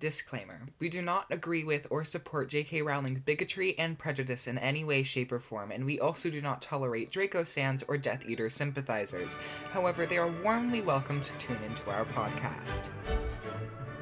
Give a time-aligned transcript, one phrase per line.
[0.00, 2.80] Disclaimer We do not agree with or support J.K.
[2.80, 6.62] Rowling's bigotry and prejudice in any way, shape, or form, and we also do not
[6.62, 9.36] tolerate Draco stans or Death Eater sympathizers.
[9.72, 12.88] However, they are warmly welcome to tune into our podcast.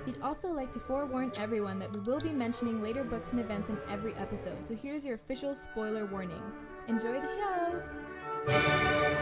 [0.06, 3.68] We'd also like to forewarn everyone that we will be mentioning later books and events
[3.68, 6.42] in every episode, so here's your official spoiler warning.
[6.86, 9.14] Enjoy the show!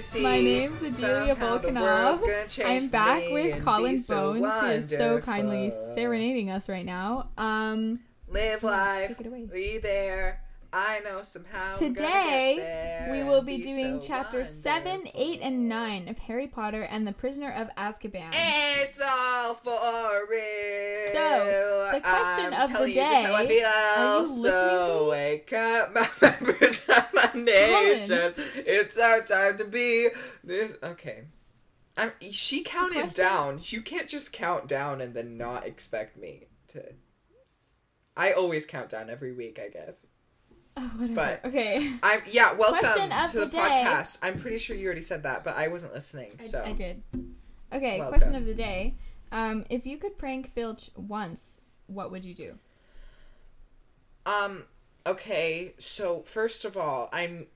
[0.00, 1.80] See, My name's Adelia Volkanov.
[1.82, 6.68] world's gonna change I'm back with Colin so Bones, who is so kindly serenading us
[6.68, 7.30] right now.
[7.38, 9.08] Um, Live life.
[9.08, 9.44] take it away.
[9.46, 10.42] Be there.
[10.72, 11.74] I know somehow.
[11.74, 16.82] Today, we will and be doing so chapters 7, 8, and 9 of Harry Potter
[16.82, 18.28] and the Prisoner of Azkaban.
[18.32, 21.12] It's all for real.
[21.12, 23.66] So, the question I'm of the telling you just how I day- feel.
[23.66, 25.08] are you so listening to me?
[25.10, 28.34] wake up, my members of my nation.
[28.54, 30.08] It's our time to be
[30.44, 30.76] this.
[30.82, 31.24] Okay.
[31.96, 33.58] I'm, she counted down.
[33.64, 36.92] You can't just count down and then not expect me to.
[38.16, 40.06] I always count down every week, I guess.
[40.76, 41.14] Oh, whatever.
[41.14, 41.92] But- okay.
[42.02, 42.54] I'm yeah.
[42.54, 44.18] Welcome to the, the podcast.
[44.22, 46.32] I'm pretty sure you already said that, but I wasn't listening.
[46.38, 47.02] I, So I did.
[47.72, 48.18] Okay, Welcome.
[48.18, 48.96] question of the day.
[49.32, 52.58] Um, if you could prank Filch once, what would you do?
[54.26, 54.64] Um,
[55.06, 57.46] okay, so first of all, I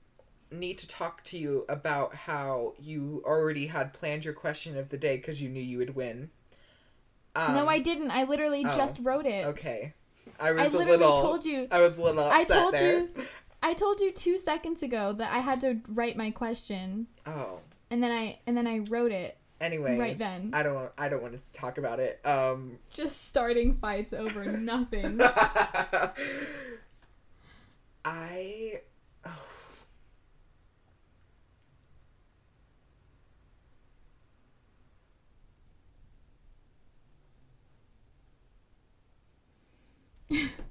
[0.51, 4.97] need to talk to you about how you already had planned your question of the
[4.97, 6.29] day because you knew you would win.
[7.35, 8.11] Um, no, I didn't.
[8.11, 9.45] I literally oh, just wrote it.
[9.47, 9.93] Okay.
[10.39, 11.21] I I was a literally little.
[11.21, 11.67] told you.
[11.71, 12.99] I was a little upset I told there.
[12.99, 13.09] you.
[13.63, 17.59] I told you two seconds ago that I had to write my question, Oh.
[17.89, 19.37] and then I and then I wrote it.
[19.61, 20.51] Anyways, Right then.
[20.53, 20.91] I don't.
[20.97, 22.19] I don't want to talk about it.
[22.25, 22.77] Um.
[22.91, 25.19] Just starting fights over nothing.
[28.05, 28.81] I.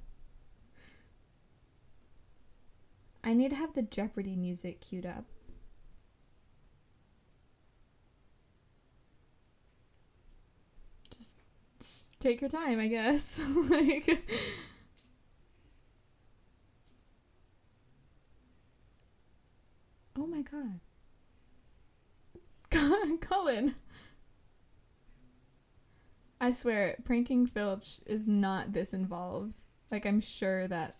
[3.23, 5.25] I need to have the Jeopardy music queued up.
[11.11, 11.35] Just,
[12.19, 13.39] take your time, I guess.
[13.69, 14.23] like,
[20.17, 20.79] oh my god,
[22.69, 23.75] Col- Colin.
[26.45, 29.63] I swear, pranking Filch is not this involved.
[29.89, 30.97] Like, I'm sure that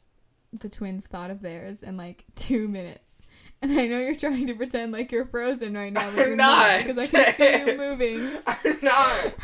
[0.51, 3.21] the twins thought of theirs in like two minutes.
[3.61, 6.35] And I know you're trying to pretend like you're frozen right now, but I'm you're
[6.35, 6.79] not.
[6.79, 8.27] because I can see you moving.
[8.47, 9.33] I'm not.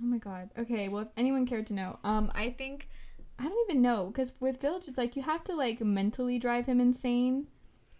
[0.00, 0.48] my god.
[0.58, 2.88] Okay, well if anyone cared to know, um, I think
[3.38, 6.64] I don't even know because with Filch, it's like you have to like mentally drive
[6.64, 7.48] him insane.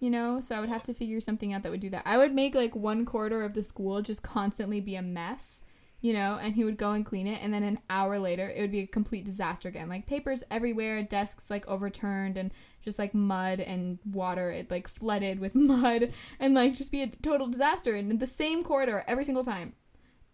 [0.01, 2.07] You know, so I would have to figure something out that would do that.
[2.07, 5.63] I would make like one quarter of the school just constantly be a mess,
[6.01, 8.61] you know, and he would go and clean it, and then an hour later it
[8.61, 9.89] would be a complete disaster again.
[9.89, 15.41] Like papers everywhere, desks like overturned, and just like mud and water, it like flooded
[15.41, 19.45] with mud, and like just be a total disaster in the same corridor every single
[19.45, 19.75] time.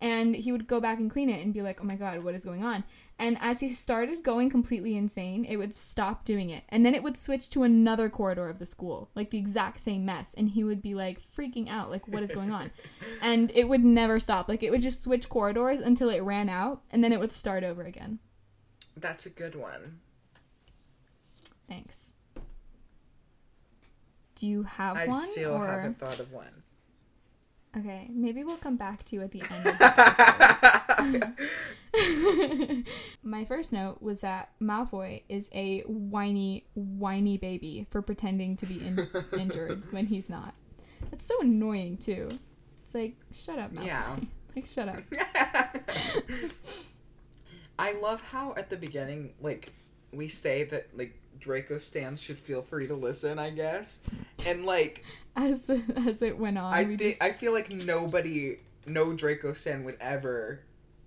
[0.05, 2.35] And he would go back and clean it and be like, oh my god, what
[2.35, 2.85] is going on?
[3.19, 6.63] And as he started going completely insane, it would stop doing it.
[6.69, 10.05] And then it would switch to another corridor of the school, like the exact same
[10.05, 10.35] mess.
[10.35, 12.71] And he would be like freaking out, like, what is going on?
[13.23, 14.47] and it would never stop.
[14.47, 17.65] Like, it would just switch corridors until it ran out, and then it would start
[17.65, 18.19] over again.
[18.99, 20.01] That's a good one.
[21.67, 22.13] Thanks.
[24.35, 25.23] Do you have I one?
[25.23, 25.67] I still or...
[25.67, 26.64] haven't thought of one.
[27.77, 31.35] Okay, maybe we'll come back to you at the end of the.
[33.23, 38.87] My first note was that Malfoy is a whiny, whiny baby for pretending to be
[38.87, 39.09] in-
[39.39, 40.55] injured when he's not.
[41.11, 42.29] That's so annoying too.
[42.83, 43.87] It's like, shut up, Malfoy.
[43.87, 44.17] Yeah.
[44.57, 45.03] like, shut up.
[47.79, 49.73] I love how at the beginning, like,
[50.13, 54.01] we say that like Draco stans should feel free to listen, I guess.
[54.47, 55.05] And like
[55.37, 59.85] As the as it went on, I just I feel like nobody no Draco Stan
[59.85, 60.61] would ever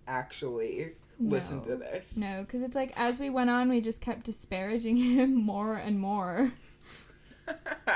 [0.07, 2.17] actually listen to this.
[2.17, 5.99] no, because it's like as we went on, we just kept disparaging him more and
[5.99, 6.51] more.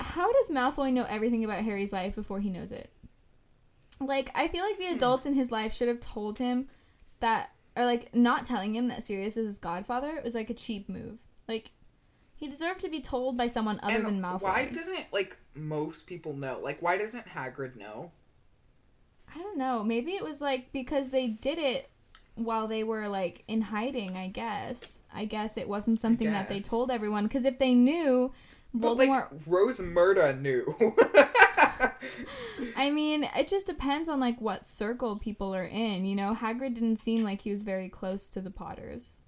[0.00, 2.90] How does Malfoy know everything about Harry's life before he knows it?
[4.00, 4.94] Like, I feel like the hmm.
[4.94, 6.68] adults in his life should have told him
[7.20, 10.88] that, or like not telling him that Sirius is his godfather was like a cheap
[10.88, 11.18] move.
[11.46, 11.70] Like,
[12.36, 14.42] He deserved to be told by someone other and than Malfoy.
[14.42, 16.60] why doesn't like most people know?
[16.62, 18.12] Like, why doesn't Hagrid know?
[19.34, 19.82] I don't know.
[19.82, 21.88] Maybe it was like because they did it
[22.34, 24.16] while they were like in hiding.
[24.16, 25.00] I guess.
[25.14, 27.24] I guess it wasn't something that they told everyone.
[27.24, 28.32] Because if they knew,
[28.74, 29.32] But Voldemort.
[29.32, 30.76] like Rosmerta knew.
[32.76, 36.04] I mean, it just depends on like what circle people are in.
[36.04, 39.20] You know, Hagrid didn't seem like he was very close to the Potters.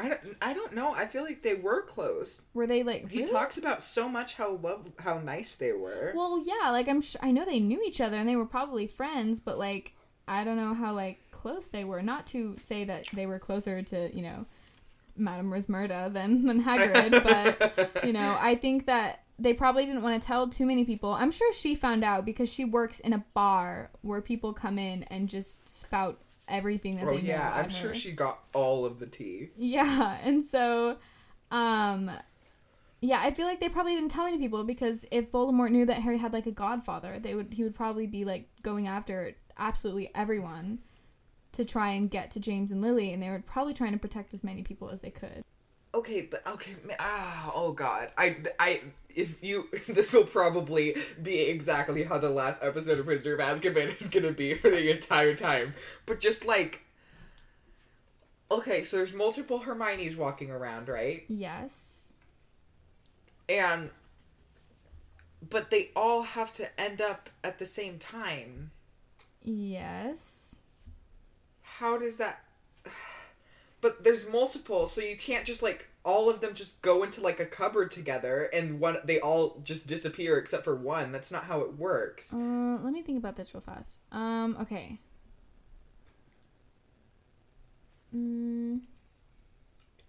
[0.00, 0.20] I don't.
[0.40, 0.94] I don't know.
[0.94, 2.42] I feel like they were close.
[2.54, 3.10] Were they like?
[3.10, 3.32] He really?
[3.32, 6.12] talks about so much how love, how nice they were.
[6.14, 7.02] Well, yeah, like I'm.
[7.02, 9.94] Sh- I know they knew each other and they were probably friends, but like
[10.26, 12.00] I don't know how like close they were.
[12.00, 14.46] Not to say that they were closer to you know,
[15.16, 20.20] Madame Rosmerta than than Hagrid, but you know, I think that they probably didn't want
[20.20, 21.12] to tell too many people.
[21.12, 25.02] I'm sure she found out because she works in a bar where people come in
[25.04, 26.18] and just spout
[26.50, 27.94] everything that oh they yeah, I'm sure her.
[27.94, 29.50] she got all of the tea.
[29.56, 30.96] Yeah, and so,
[31.50, 32.10] um,
[33.00, 35.98] yeah, I feel like they probably didn't tell any people because if Voldemort knew that
[35.98, 40.10] Harry had like a godfather, they would he would probably be like going after absolutely
[40.14, 40.78] everyone
[41.52, 44.34] to try and get to James and Lily, and they were probably trying to protect
[44.34, 45.42] as many people as they could.
[45.92, 48.80] Okay, but okay, ah, oh god, I, I,
[49.14, 54.00] if you, this will probably be exactly how the last episode of Prisoner of Azkaban
[54.00, 55.74] is gonna be for the entire time.
[56.06, 56.84] But just like,
[58.50, 61.24] okay, so there's multiple Hermione's walking around, right?
[61.28, 62.12] Yes.
[63.48, 63.90] And,
[65.48, 68.70] but they all have to end up at the same time.
[69.42, 70.56] Yes.
[71.62, 72.44] How does that?
[73.80, 77.40] But there's multiple, so you can't just like all of them just go into like
[77.40, 81.12] a cupboard together and one they all just disappear except for one.
[81.12, 82.32] That's not how it works.
[82.32, 84.00] Uh, let me think about this real fast.
[84.12, 84.98] Um, okay.
[88.14, 88.80] Mm,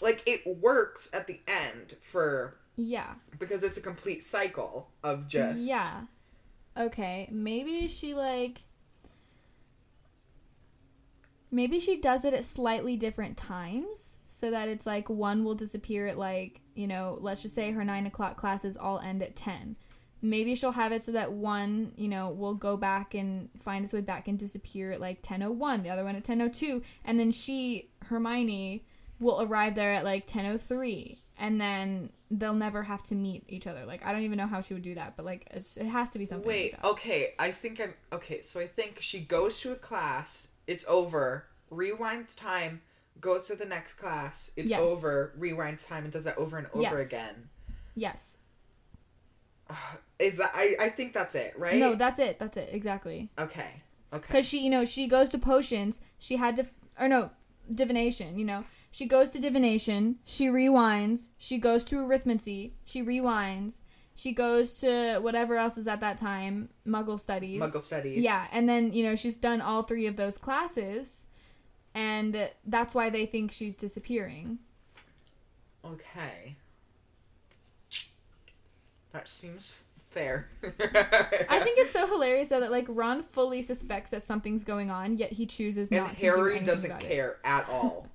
[0.01, 3.13] Like it works at the end for yeah.
[3.39, 6.01] because it's a complete cycle of just Yeah.
[6.75, 8.61] Okay, maybe she like
[11.51, 16.07] maybe she does it at slightly different times so that it's like one will disappear
[16.07, 19.75] at like you know let's just say her nine o'clock classes all end at 10
[20.21, 23.93] maybe she'll have it so that one you know will go back and find its
[23.93, 27.89] way back and disappear at like 1001 the other one at 1002 and then she
[28.05, 28.83] hermione
[29.19, 33.85] will arrive there at like 1003 and then they'll never have to meet each other
[33.85, 36.09] like i don't even know how she would do that but like it's, it has
[36.09, 36.87] to be something Wait, like that.
[36.87, 41.47] okay, I think I'm okay, so I think she goes to a class, it's over,
[41.71, 42.81] rewinds time,
[43.19, 44.79] goes to the next class, it's Yes.
[44.79, 47.07] over, rewinds time and does that over and over Yes.
[47.07, 47.49] again.
[47.95, 48.37] yes.
[50.19, 51.77] Is that I I think that's it, right?
[51.77, 52.37] no that's it.
[52.39, 52.69] That's it.
[52.71, 53.29] Exactly.
[53.39, 53.81] Okay.
[54.13, 54.27] Okay.
[54.27, 55.99] because she you know she goes to potions.
[56.19, 56.65] She had to
[56.99, 57.31] or no
[57.73, 58.63] divination you know.
[58.91, 60.17] She goes to divination.
[60.25, 61.29] She rewinds.
[61.37, 62.71] She goes to arithmancy.
[62.83, 63.79] She rewinds
[64.21, 68.23] she goes to whatever else is at that time muggle studies Muggle studies.
[68.23, 71.25] yeah and then you know she's done all three of those classes
[71.95, 74.59] and that's why they think she's disappearing
[75.83, 76.55] Okay.
[79.13, 79.73] That seems
[80.11, 80.47] fair.
[80.63, 85.17] I think it's so hilarious though that like Ron fully suspects that something's going on,
[85.17, 87.07] yet he chooses and not to do Harry anything doesn't about it.
[87.07, 88.07] care at all.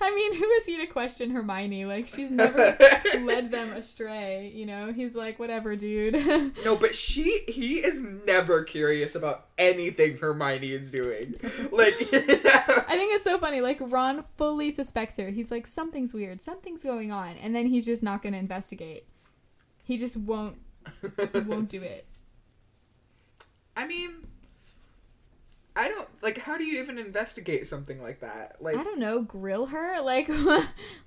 [0.00, 1.86] I mean, who is he to question Hermione?
[1.86, 2.76] Like she's never
[3.20, 4.50] led them astray.
[4.54, 6.14] You know, he's like, whatever, dude.
[6.64, 11.34] no, but she he is never curious about anything Hermione is doing.
[11.70, 13.60] Like I think it's so funny.
[13.60, 15.30] Like Ron fully suspects her.
[15.30, 19.06] He's like, something's weird, something's going on, and then he's just not going to investigate.
[19.84, 20.58] He just won't
[21.46, 22.06] won't do it.
[23.76, 24.26] I mean
[25.74, 28.56] I don't like how do you even investigate something like that?
[28.60, 30.00] Like I don't know, grill her?
[30.02, 30.28] Like,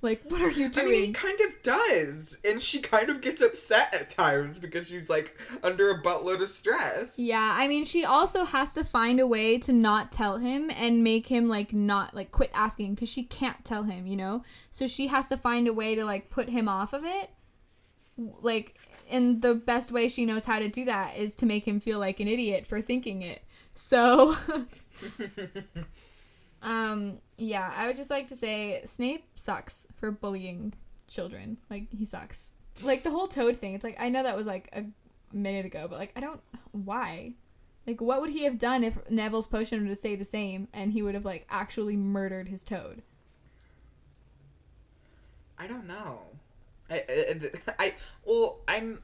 [0.01, 0.89] like what are you I doing?
[0.89, 5.10] mean, he kind of does, and she kind of gets upset at times because she's
[5.10, 7.19] like under a buttload of stress.
[7.19, 11.03] Yeah, I mean, she also has to find a way to not tell him and
[11.03, 14.43] make him like not like quit asking because she can't tell him, you know.
[14.72, 17.29] So she has to find a way to like put him off of it.
[18.17, 18.79] Like,
[19.12, 22.00] and the best way she knows how to do that is to make him feel
[22.00, 23.43] like an idiot for thinking it.
[23.75, 24.36] So,
[26.62, 30.74] um, yeah, I would just like to say Snape sucks for bullying
[31.08, 31.58] children.
[31.70, 32.51] Like, he sucks.
[32.82, 33.74] Like the whole Toad thing.
[33.74, 34.84] It's like I know that was like a
[35.36, 36.41] minute ago, but like I don't
[36.72, 37.34] why.
[37.88, 40.91] Like what would he have done if Neville's potion were to say the same and
[40.91, 43.01] he would have like actually murdered his toad?
[45.58, 46.20] I don't know.
[46.89, 47.94] I, I, I
[48.25, 49.01] well, I'm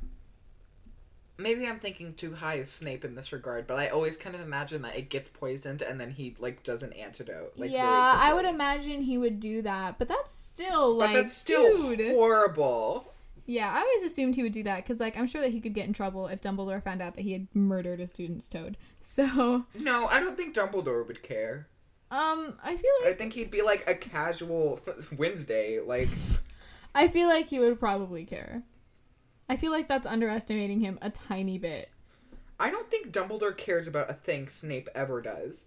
[1.38, 4.41] maybe I'm thinking too high of Snape in this regard, but I always kind of
[4.41, 7.53] imagine that it gets poisoned and then he like does an antidote.
[7.57, 11.13] Like yeah, really I would imagine he would do that, but that's still But like
[11.13, 12.00] that's still dude.
[12.00, 13.13] horrible.
[13.45, 15.73] Yeah, I always assumed he would do that because, like, I'm sure that he could
[15.73, 18.77] get in trouble if Dumbledore found out that he had murdered a student's toad.
[19.01, 21.67] So, No, I don't think Dumbledore would care.
[22.11, 24.79] um, I feel like I think he'd be like a casual
[25.17, 26.09] Wednesday, like
[26.95, 28.63] I feel like he would probably care.
[29.51, 31.89] I feel like that's underestimating him a tiny bit.
[32.58, 35.65] I don't think Dumbledore cares about a thing Snape ever does.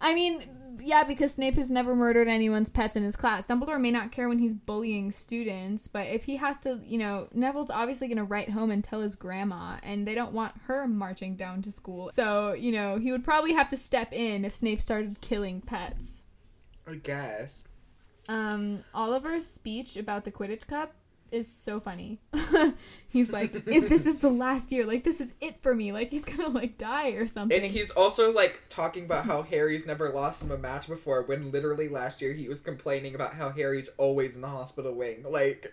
[0.00, 0.48] I mean,
[0.80, 3.46] yeah, because Snape has never murdered anyone's pets in his class.
[3.46, 7.28] Dumbledore may not care when he's bullying students, but if he has to, you know,
[7.34, 10.88] Neville's obviously going to write home and tell his grandma, and they don't want her
[10.88, 12.08] marching down to school.
[12.10, 16.24] So, you know, he would probably have to step in if Snape started killing pets.
[16.86, 17.64] I guess.
[18.30, 20.94] Um, Oliver's speech about the Quidditch Cup
[21.30, 22.20] is so funny.
[23.08, 24.84] he's like, "If "This is the last year.
[24.84, 25.92] Like, this is it for me.
[25.92, 29.86] Like, he's gonna like die or something." And he's also like talking about how Harry's
[29.86, 33.50] never lost him a match before when literally last year he was complaining about how
[33.50, 35.24] Harry's always in the hospital wing.
[35.28, 35.72] Like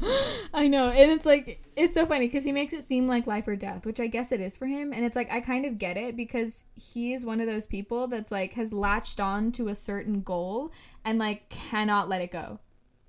[0.52, 3.48] I know, and it's like it's so funny because he makes it seem like life
[3.48, 4.92] or death, which I guess it is for him.
[4.92, 8.06] And it's like I kind of get it because he is one of those people
[8.06, 10.72] that's like has latched on to a certain goal
[11.04, 12.58] and like cannot let it go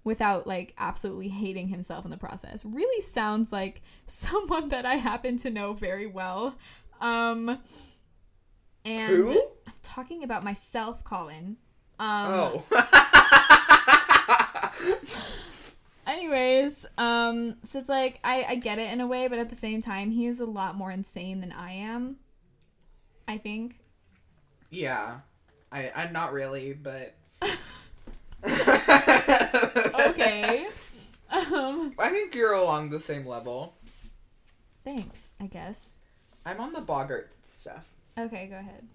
[0.08, 2.64] without like absolutely hating himself in the process.
[2.66, 6.56] Really sounds like someone that I happen to know very well.
[7.02, 7.60] Um,
[8.86, 9.32] and Who?
[9.68, 11.58] I'm talking about myself, Colin.
[12.00, 12.72] Um, Oh.
[16.08, 19.56] Anyways, um, so it's like I, I get it in a way, but at the
[19.56, 22.16] same time, he is a lot more insane than I am.
[23.28, 23.80] I think.
[24.70, 25.20] yeah.
[25.70, 27.17] I I'm not really, but
[30.10, 30.68] Okay.
[31.32, 33.76] um, I think you're along the same level.
[34.84, 35.34] thanks.
[35.40, 35.96] I guess.
[36.46, 37.86] I'm on the Boggart stuff.
[38.18, 38.88] Okay, go ahead.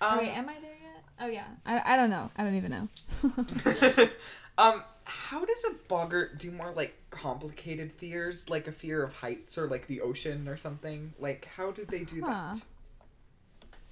[0.00, 1.04] Um, oh, wait, am I there yet?
[1.20, 1.46] Oh yeah.
[1.64, 2.30] I, I don't know.
[2.36, 2.88] I don't even know.
[4.58, 9.56] um, how does a boggart do more like complicated fears, like a fear of heights
[9.56, 11.14] or like the ocean or something?
[11.18, 12.52] Like, how do they do Huh.
[12.54, 12.62] that?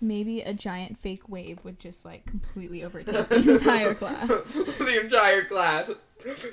[0.05, 4.29] Maybe a giant fake wave would just like completely overtake the entire class.
[4.29, 5.91] the entire class.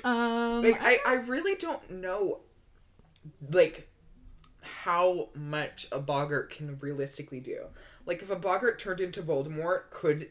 [0.04, 2.40] Um, Like, I, I really don't know,
[3.50, 3.88] like,
[4.62, 7.66] how much a boggart can realistically do.
[8.06, 10.28] Like, if a boggart turned into Voldemort, could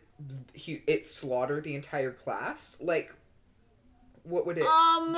[0.53, 2.75] he it slaughter the entire class?
[2.79, 3.13] Like,
[4.23, 5.15] what would it um,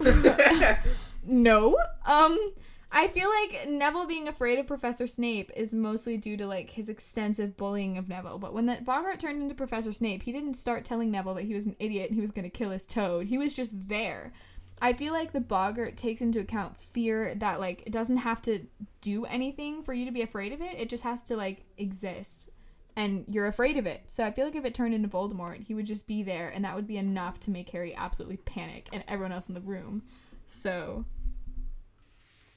[0.00, 0.04] do?
[1.26, 1.76] No.
[2.04, 2.52] Um
[2.96, 6.88] I feel like Neville being afraid of Professor Snape is mostly due to like his
[6.88, 8.38] extensive bullying of Neville.
[8.38, 11.54] But when that Boggart turned into Professor Snape, he didn't start telling Neville that he
[11.54, 13.26] was an idiot and he was going to kill his toad.
[13.26, 14.32] He was just there.
[14.80, 18.60] I feel like the Boggart takes into account fear that like it doesn't have to
[19.02, 20.78] do anything for you to be afraid of it.
[20.78, 22.48] It just has to like exist.
[22.96, 24.04] And you're afraid of it.
[24.06, 26.64] So I feel like if it turned into Voldemort, he would just be there and
[26.64, 30.02] that would be enough to make Harry absolutely panic and everyone else in the room.
[30.46, 31.04] So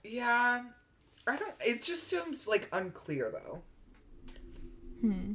[0.09, 0.63] Yeah,
[1.27, 1.53] I don't.
[1.63, 3.61] It just seems like unclear though.
[5.01, 5.33] Hmm.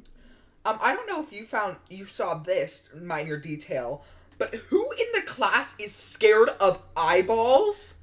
[0.66, 4.02] Um, I don't know if you found you saw this minor detail,
[4.36, 7.94] but who in the class is scared of eyeballs?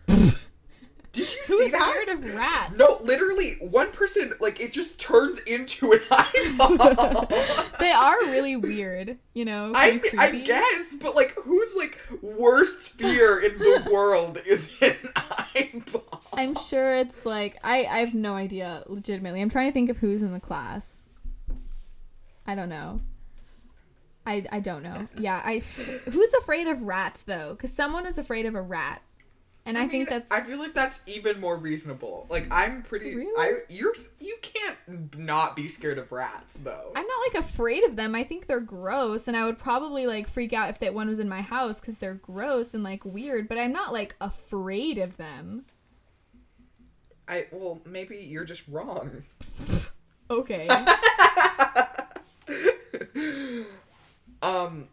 [1.13, 1.81] Did you Who see is that?
[2.05, 2.77] scared of rats?
[2.77, 7.27] No, literally, one person like it just turns into an eyeball.
[7.79, 9.73] They are really weird, you know.
[9.75, 14.95] I I guess, but like, whose like worst fear in the world is an
[15.53, 16.21] eyeball?
[16.33, 18.83] I'm sure it's like I I have no idea.
[18.87, 21.09] Legitimately, I'm trying to think of who's in the class.
[22.47, 23.01] I don't know.
[24.25, 25.09] I I don't know.
[25.17, 27.51] Yeah, I who's afraid of rats though?
[27.53, 29.01] Because someone was afraid of a rat,
[29.65, 32.25] and I, think mean, that's I feel like that's even more reasonable.
[32.29, 33.15] Like I'm pretty.
[33.15, 33.31] Really?
[33.37, 36.91] I you're you can't not be scared of rats though.
[36.95, 38.15] I'm not like afraid of them.
[38.15, 41.19] I think they're gross, and I would probably like freak out if that one was
[41.19, 43.47] in my house because they're gross and like weird.
[43.47, 45.65] But I'm not like afraid of them.
[47.27, 49.23] I well maybe you're just wrong.
[50.31, 50.69] Okay.
[54.41, 54.87] um,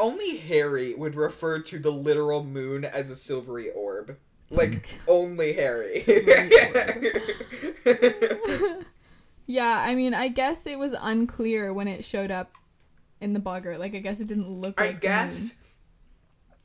[0.00, 3.89] only Harry would refer to the literal moon as a silvery orb.
[4.50, 6.04] Like only Harry.
[9.46, 12.52] Yeah, I mean, I guess it was unclear when it showed up
[13.20, 13.80] in the boggart.
[13.80, 15.54] Like, I guess it didn't look I like the guess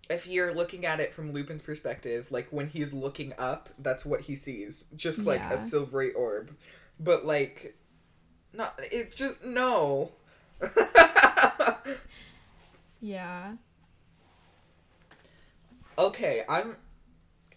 [0.08, 4.22] if you're looking at it from Lupin's perspective, like when he's looking up, that's what
[4.22, 5.54] he sees, just like Yeah.
[5.54, 6.51] a silvery orb.
[7.00, 7.75] But like,
[8.54, 10.12] not it just no.
[13.01, 13.54] Yeah.
[15.98, 16.75] okay, I'm.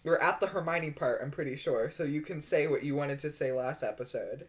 [0.03, 1.21] We're at the Hermione part.
[1.23, 4.47] I'm pretty sure, so you can say what you wanted to say last episode.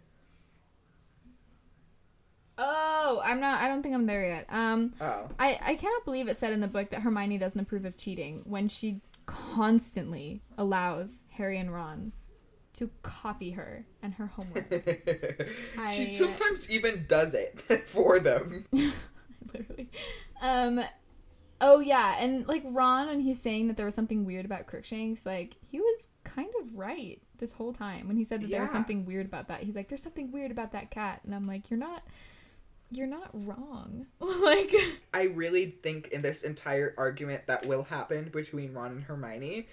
[2.59, 3.61] Oh, I'm not.
[3.63, 4.47] I don't think I'm there yet.
[4.51, 5.29] Um, Oh.
[5.39, 8.43] I I cannot believe it said in the book that Hermione doesn't approve of cheating
[8.45, 12.13] when she constantly allows Harry and Ron
[12.75, 14.67] to copy her and her homework.
[15.79, 18.67] I- she sometimes even does it for them.
[19.53, 19.89] Literally.
[20.43, 20.81] Um.
[21.61, 25.27] Oh yeah, and like Ron, when he's saying that there was something weird about Crookshanks,
[25.27, 28.71] like he was kind of right this whole time when he said that there was
[28.71, 29.63] something weird about that.
[29.63, 32.03] He's like, "There's something weird about that cat," and I'm like, "You're not,
[32.91, 34.73] you're not wrong." like,
[35.13, 39.69] I really think in this entire argument that will happen between Ron and Hermione,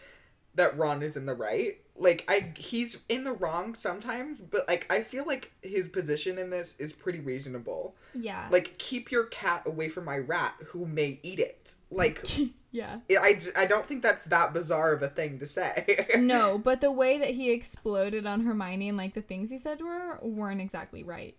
[0.58, 1.78] that Ron is in the right.
[1.96, 6.50] Like I he's in the wrong sometimes, but like I feel like his position in
[6.52, 7.96] this is pretty reasonable.
[8.14, 11.76] yeah, Like keep your cat away from my rat who may eat it.
[11.90, 12.24] Like
[12.72, 13.00] yeah.
[13.10, 16.08] I, I don't think that's that bizarre of a thing to say.
[16.18, 19.80] no, but the way that he exploded on Hermione and like the things he said
[19.80, 21.36] to her weren't exactly right.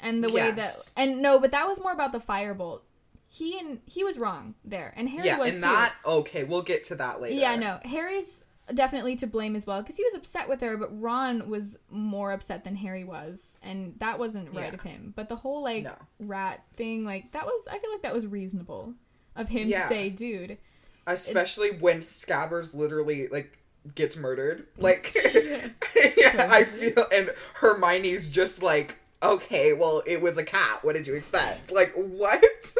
[0.00, 2.80] And the way that and no, but that was more about the firebolt.
[3.28, 5.68] He and he was wrong there, and Harry yeah, was and too.
[5.68, 7.40] that okay, we'll get to that later.
[7.40, 10.98] Yeah, no, Harry's definitely to blame as well because he was upset with her, but
[11.00, 14.74] Ron was more upset than Harry was, and that wasn't right Yeah.
[14.74, 15.12] of him.
[15.14, 15.94] But the whole like No.
[16.20, 18.94] rat thing, like that was, I feel like that was reasonable
[19.36, 19.82] of him Yeah.
[19.82, 20.58] to say, dude.
[21.06, 23.58] especially when Scabbers literally like
[23.94, 24.66] gets murdered.
[24.78, 25.68] Like, Yeah.
[26.16, 30.78] yeah, I feel, and Hermione's just like, okay, well, it was a cat.
[30.82, 31.70] What did you expect?
[31.70, 32.42] Like, what?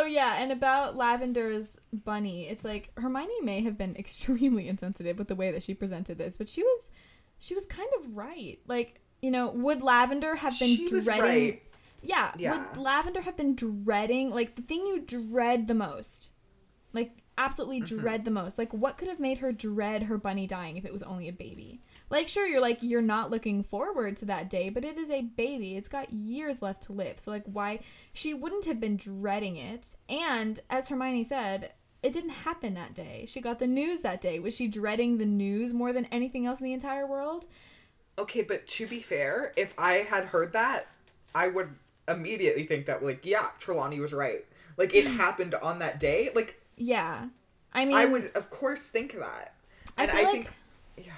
[0.00, 0.04] oh.
[0.04, 5.36] yeah, and about Lavender's bunny, it's like Hermione may have been extremely insensitive with the
[5.36, 6.90] way that she presented this, but she was
[7.38, 8.58] she was kind of right.
[8.66, 11.62] Like, you know, would Lavender have been she dreading right.
[12.02, 12.66] Yeah, Yeah.
[12.68, 16.32] would Lavender have been dreading like the thing you dread the most?
[16.92, 17.98] Like absolutely Mm-hmm.
[18.00, 18.58] dread the most.
[18.58, 21.32] Like what could have made her dread her bunny dying if it was only a
[21.32, 21.80] baby?
[22.12, 25.22] Like sure you're like you're not looking forward to that day, but it is a
[25.22, 25.76] baby.
[25.76, 27.18] It's got years left to live.
[27.18, 27.80] So like why
[28.12, 29.88] she wouldn't have been dreading it.
[30.10, 33.24] And as Hermione said, it didn't happen that day.
[33.26, 34.38] She got the news that day.
[34.40, 37.46] Was she dreading the news more than anything else in the entire world?
[38.18, 40.88] Okay, but to be fair, if I had heard that,
[41.34, 41.70] I would
[42.08, 44.44] immediately think that, like, yeah, Trelawney was right.
[44.76, 46.28] Like, it happened on that day.
[46.34, 47.28] Like, Yeah.
[47.72, 49.54] I mean I would, of course, think that.
[49.96, 50.50] I And feel I, like- think,
[51.06, 51.12] yeah.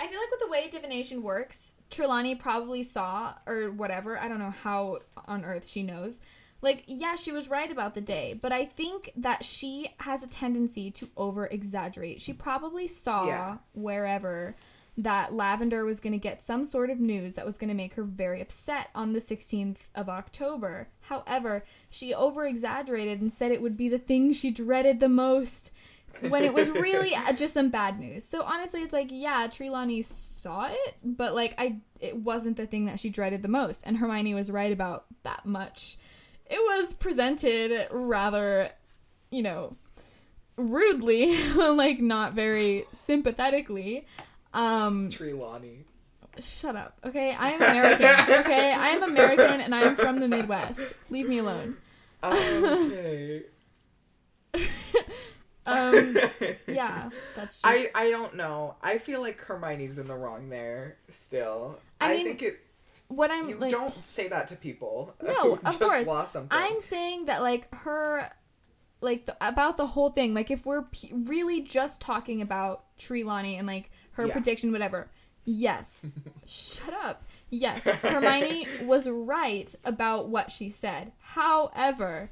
[0.00, 4.18] I feel like with the way divination works, Trelawney probably saw or whatever.
[4.18, 6.20] I don't know how on earth she knows.
[6.62, 10.26] Like, yeah, she was right about the day, but I think that she has a
[10.28, 12.20] tendency to over exaggerate.
[12.20, 13.58] She probably saw Yeah.
[13.72, 14.56] wherever
[14.98, 17.94] that Lavender was going to get some sort of news that was going to make
[17.94, 20.88] her very upset on the 16th of October.
[21.02, 25.72] However, she over exaggerated and said it would be the thing she dreaded the most
[26.28, 28.24] when it was really uh, just some bad news.
[28.24, 32.86] So honestly, it's like, yeah, Trelawney saw it, but like I it wasn't the thing
[32.86, 35.98] that she dreaded the most, and Hermione was right about that much.
[36.48, 38.70] It was presented rather,
[39.30, 39.76] you know,
[40.56, 44.06] rudely, like not very sympathetically.
[44.52, 45.84] Um Trelawney.
[46.40, 46.98] shut up.
[47.04, 47.32] Okay?
[47.38, 48.40] I am American.
[48.40, 48.72] Okay?
[48.72, 50.94] I am American and I am from the Midwest.
[51.10, 51.76] Leave me alone.
[52.22, 53.44] Okay.
[55.70, 56.16] Um
[56.66, 58.74] yeah, that's just I I don't know.
[58.82, 61.78] I feel like Hermione's in the wrong there still.
[62.00, 62.60] I I, mean, think it.
[63.08, 65.14] what I'm You like don't say that to people.
[65.22, 66.06] No, who of just course.
[66.06, 66.48] Lost something.
[66.56, 68.30] I'm saying that like her
[69.00, 73.56] like the, about the whole thing like if we're p- really just talking about Trelawney
[73.56, 74.32] and like her Yeah.
[74.34, 75.10] prediction whatever
[75.46, 76.04] yes
[76.46, 82.30] shut up yes Hermione was right about what she said however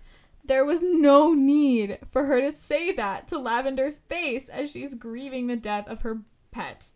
[0.49, 5.47] there was no need for her to say that to Lavender's face as she's grieving
[5.47, 6.19] the death of her
[6.51, 6.91] pet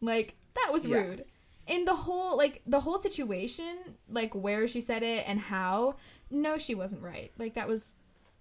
[0.00, 0.96] like that was Yeah.
[0.98, 1.24] rude
[1.66, 3.76] in the whole like the whole situation
[4.08, 5.96] like where she said it and how
[6.30, 7.94] no she wasn't right like that was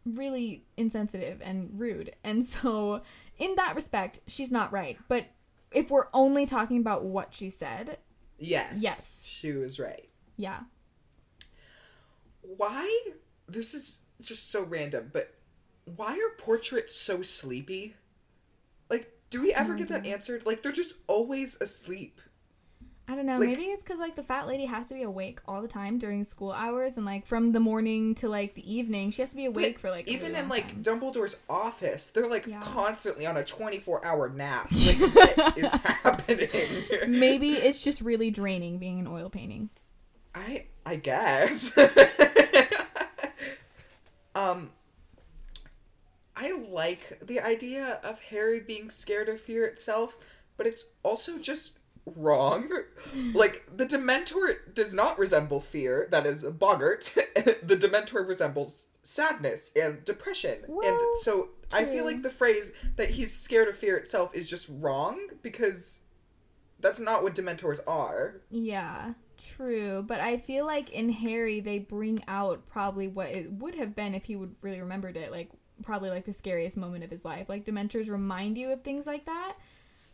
[0.06, 3.02] really insensitive and rude and so
[3.38, 5.26] in that respect she's not right but
[5.72, 7.98] if we're only talking about what she said
[8.38, 8.74] yes.
[8.78, 9.26] Yes.
[9.32, 10.10] She was right.
[10.38, 10.60] yeah
[12.42, 13.08] Why?
[13.48, 15.34] This is just so random, but
[15.96, 17.96] why are portraits so sleepy?
[18.90, 20.46] Like, do we ever oh get that answered?
[20.46, 22.22] Like, they're just always asleep.
[23.10, 25.42] i don't know Like- maybe it's because like the fat lady has to be awake
[25.46, 29.12] all the time during school hours and like from the morning to like the evening
[29.12, 30.84] she has to be awake for like even really in like time.
[30.84, 32.62] Dumbledore's office, they're like Yeah.
[32.62, 34.68] constantly on a twenty-four hour nap.
[34.72, 37.20] Like, what is happening?
[37.20, 39.70] maybe it's just really draining being an oil painting
[40.34, 41.78] I I guess.
[44.36, 44.72] um
[46.36, 50.18] I like the idea of Harry being scared of fear itself,
[50.58, 52.70] but it's also just wrong.
[53.34, 56.08] like the Dementor does not resemble fear.
[56.12, 57.14] That is Boggart.
[57.64, 60.64] the Dementor resembles sadness and depression.
[60.64, 64.50] and Well, so I feel like the phrase that he's scared of fear itself is
[64.50, 66.02] just wrong because
[66.80, 68.42] that's not what Dementors are.
[68.50, 69.14] Yeah,
[69.44, 70.04] true.
[70.08, 74.14] But I feel like in Harry, they bring out probably what it would have been
[74.16, 75.32] if he would really remembered it.
[75.32, 75.50] Like,
[75.82, 77.50] probably like the scariest moment of his life.
[77.50, 79.54] Like, Dementors remind you of things like that.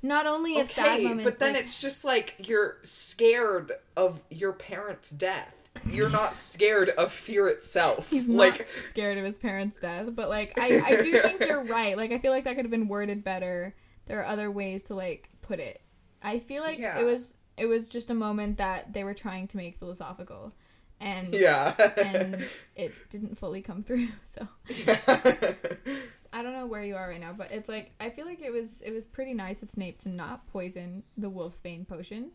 [0.02, 4.22] Not only of sad Okay, moments, but then like- it's just like you're scared of
[4.30, 5.54] your parents' death.
[5.86, 8.10] You're not scared of fear itself.
[8.10, 11.96] He's like scared of his parents' death, but like I, I do think you're right.
[11.98, 13.76] Like I feel like that could have been worded better.
[14.08, 15.82] There are other ways to like put it.
[16.24, 17.00] I feel like Yeah.
[17.00, 20.54] it was it was just a moment that they were trying to make philosophical,
[21.00, 21.74] and yeah.
[21.98, 24.08] and it didn't fully come through.
[24.24, 24.48] So
[26.32, 28.52] I don't know where you are right now, but it's like I feel like it
[28.52, 32.32] was it was pretty nice of Snape to not poison the wolf's Wolfsbane potion.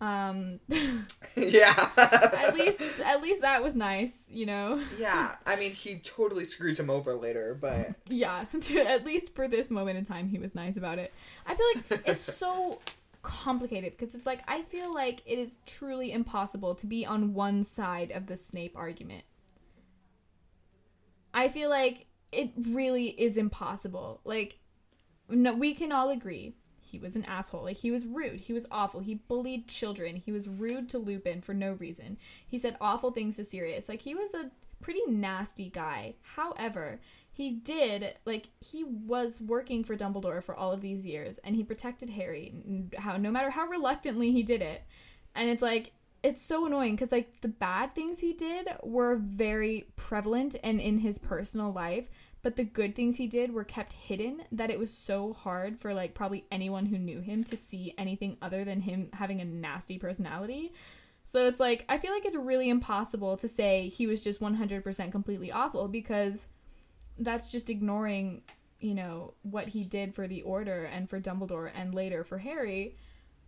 [0.00, 0.60] Um,
[1.36, 1.88] yeah.
[1.96, 4.80] at least at least that was nice, you know.
[4.98, 8.44] Yeah, I mean, he totally screws him over later, but yeah
[8.78, 11.12] at least for this moment in time he was nice about it
[11.46, 12.80] i feel like it's so
[13.28, 17.62] complicated because it's like i feel like it is truly impossible to be on one
[17.62, 19.22] side of the snape argument.
[21.34, 24.22] I feel like it really is impossible.
[24.24, 24.58] Like
[25.28, 27.64] no we can all agree he was an asshole.
[27.64, 28.40] Like he was rude.
[28.40, 29.00] He was awful.
[29.00, 30.16] He bullied children.
[30.16, 32.16] He was rude to lupin for no reason.
[32.46, 33.90] He said awful things to sirius.
[33.90, 36.14] Like he was a pretty nasty guy.
[36.22, 36.98] However
[37.38, 41.62] he did like he was working for dumbledore for all of these years and he
[41.62, 42.52] protected harry
[42.98, 44.82] how no matter how reluctantly he did it.
[45.36, 45.92] And it's like
[46.24, 50.98] it's so annoying because like the bad things he did were very prevalent and in
[50.98, 52.08] his personal life
[52.42, 55.94] but the good things he did were kept hidden that it was so hard for
[55.94, 59.96] like probably anyone who knew him to see anything other than him having a nasty
[59.96, 60.72] personality.
[61.22, 65.12] So it's like i feel like it's really impossible to say he was just 100%
[65.12, 66.48] completely awful because
[67.18, 68.42] that's just ignoring
[68.80, 72.96] you know what he did for the order and for dumbledore and later for harry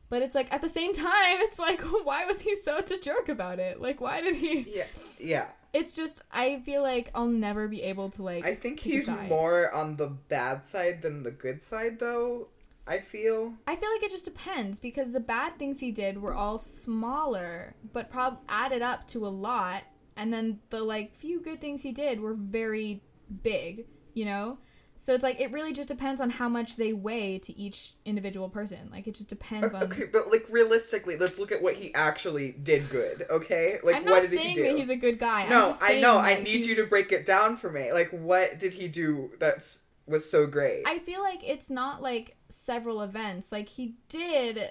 [0.08, 3.28] but it's like at the same time it's like why was he such a jerk
[3.28, 4.84] about it like why did he yeah,
[5.18, 5.46] yeah.
[5.72, 9.28] it's just i feel like i'll never be able to like I think he's side.
[9.28, 12.48] more on the bad side than the good side, though.
[12.86, 13.54] I feel.
[13.66, 17.74] I feel like it just depends because the bad things he did were all smaller,
[17.92, 19.84] but prob added up to a lot,
[20.16, 23.02] and then the like few good things he did were very
[23.42, 24.58] big, you know.
[25.02, 28.50] So it's like it really just depends on how much they weigh to each individual
[28.50, 28.90] person.
[28.92, 29.84] Like it just depends on.
[29.84, 33.24] Okay, but like realistically, let's look at what he actually did good.
[33.30, 34.62] Okay, like I'm what not did he saying do?
[34.64, 35.44] that he's a good guy.
[35.44, 36.18] I'm no, I know.
[36.18, 37.94] I that need you to break it down for me.
[37.94, 40.82] Like, what did he do that's was so great?
[40.86, 43.50] I feel like it's not like several events.
[43.50, 44.70] Like he did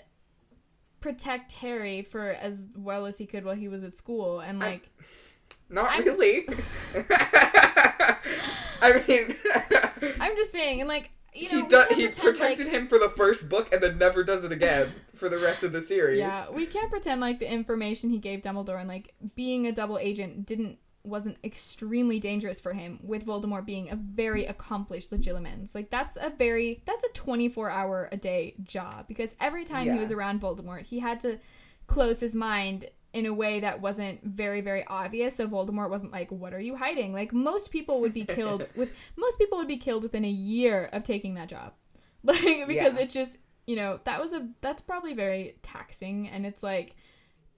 [1.00, 4.92] protect Harry for as well as he could while he was at school, and like.
[5.72, 6.48] Not I'm- really.
[8.82, 9.36] I mean,
[10.20, 12.98] I'm just saying, and like you know, he we He pretend, protected like- him for
[13.00, 16.20] the first book and then never does it again for the rest of the series.
[16.20, 19.98] Yeah, we can't pretend like the information he gave Dumbledore and like being a double
[19.98, 25.74] agent didn't wasn't extremely dangerous for him with Voldemort being a very accomplished legilimens.
[25.74, 30.00] Like that's a very that's a 24 hour a day job because every time he
[30.00, 31.40] was around Voldemort, he had to
[31.88, 36.32] close his mind in a way that wasn't very very obvious so Voldemort wasn't like
[36.32, 37.12] what are you hiding?
[37.14, 40.90] Like most people would be killed with most people would be killed within a year
[40.94, 41.74] of taking that job.
[42.24, 43.02] Like because Yeah.
[43.04, 46.96] it just you know that was a that's probably very taxing and it's like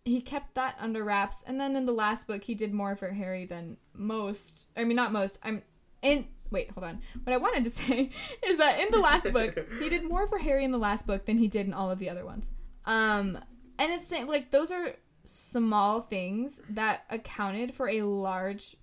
[0.05, 3.09] he kept that under wraps and then in the last book he did more for
[3.09, 5.61] harry than most i mean not most i'm
[6.01, 8.09] in wait hold on what i wanted to say
[8.45, 11.25] is that in the last book he did more for harry in the last book
[11.25, 12.49] than he did in all of the other ones
[12.85, 13.37] um
[13.79, 18.75] and it's like those are small things that accounted for a large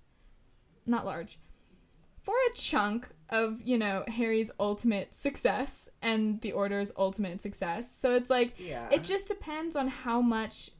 [0.85, 1.39] not large
[2.23, 7.91] for a chunk of you know harry's ultimate success and the order's ultimate success.
[7.91, 8.87] So it's like Yeah.
[8.91, 10.71] it just depends on how much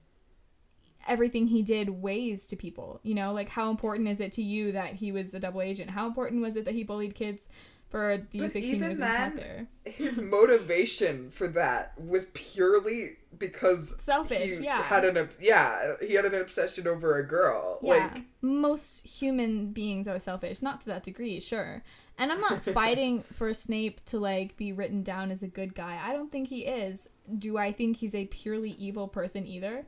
[1.08, 3.34] everything he did weighs to people you know?
[3.34, 5.90] Like how important is it to you that he was a double agent?
[5.90, 7.48] How important was it that he bullied kids
[7.90, 13.96] for the But 16 even years then, there His motivation for that was purely because
[13.98, 17.80] selfish he yeah had an yeah he had an obsession over a girl.
[17.82, 21.84] Yeah, Like most human beings are selfish, not to that degree, sure.
[22.18, 26.00] And I'm not fighting for Snape to like be written down as a good guy.
[26.04, 27.08] I don't think he is.
[27.38, 29.86] Do I think he's a purely evil person either?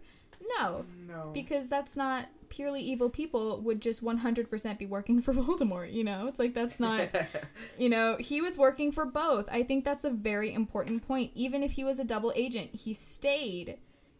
[0.57, 1.31] No, No.
[1.33, 6.27] because that's not purely evil people would just 100% be working for Voldemort, you know?
[6.27, 7.09] It's like that's not
[7.77, 9.47] you know, he was working for both.
[9.51, 11.31] I think that's a very important point.
[11.35, 13.77] Even if he was a double agent, he stayed.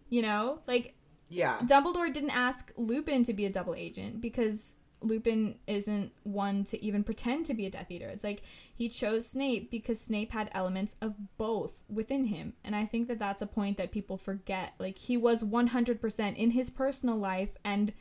[0.10, 0.60] You know?
[0.68, 0.96] Like
[1.30, 1.60] yeah.
[1.64, 7.04] Dumbledore didn't ask Lupin to be a double agent because Lupin isn't one to even
[7.04, 8.08] pretend to be a Death Eater.
[8.08, 12.54] It's like he chose Snape because Snape had elements of both within him.
[12.64, 14.74] And I think that that's a point that people forget.
[14.80, 17.92] Like he was 100% in his personal life and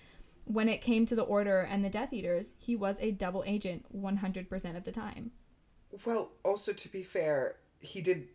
[0.45, 3.87] when it came to the Order and the Death Eaters, he was a double agent
[3.97, 5.31] 100% of the time.
[6.05, 8.29] Well, also to be fair, he did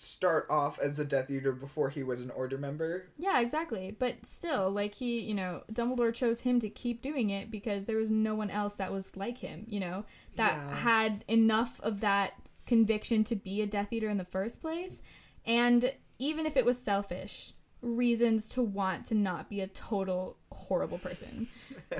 [0.00, 3.08] start off as a Death Eater before he was an Order member.
[3.18, 3.94] Yeah, exactly.
[3.98, 7.96] But still, like he, you know, Dumbledore chose him to keep doing it because there
[7.96, 10.04] was no one else that was like him, you know,
[10.36, 10.74] that Yeah.
[10.76, 12.34] had enough of that
[12.66, 15.02] conviction to be a Death Eater in the first place.
[15.44, 20.98] And even if it was selfish, reasons to want to not be a total horrible
[20.98, 21.46] person.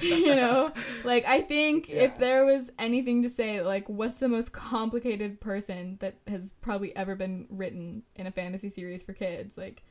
[0.01, 0.73] you know?
[1.05, 2.03] Like I think Yeah.
[2.03, 6.95] if there was anything to say like what's the most complicated person that has probably
[6.97, 9.85] ever been written in a fantasy series for kids, like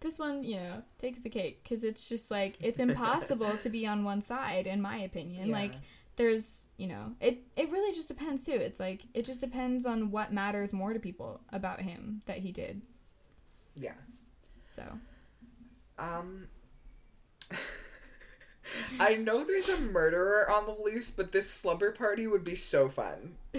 [0.00, 3.86] this one, you know, takes the cake because it's just like it's impossible to be
[3.86, 5.48] on one side, in my opinion.
[5.48, 5.54] Yeah.
[5.54, 5.74] Like
[6.16, 8.52] there's, you know, it it really just depends too.
[8.52, 12.50] It's like it just depends on what matters more to people about him that he
[12.52, 12.80] did.
[13.76, 13.92] Yeah.
[14.66, 14.82] So
[16.00, 16.48] Um.
[19.00, 22.88] I know there's a murderer on the loose, but this slumber party would be so
[22.88, 23.34] fun.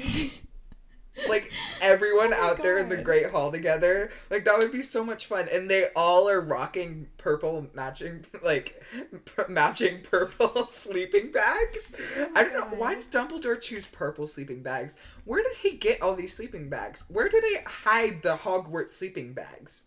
[1.28, 1.52] Like
[1.82, 5.26] everyone Oh out there in the Great Hall together, like that would be so much
[5.26, 5.48] fun.
[5.52, 8.82] And they all are rocking purple matching, like
[9.26, 11.92] p- matching purple sleeping bags.
[12.34, 14.96] I don't know why did Dumbledore choose purple sleeping bags.
[15.26, 17.04] Where did he get all these sleeping bags?
[17.10, 19.84] Where do they hide the Hogwarts sleeping bags?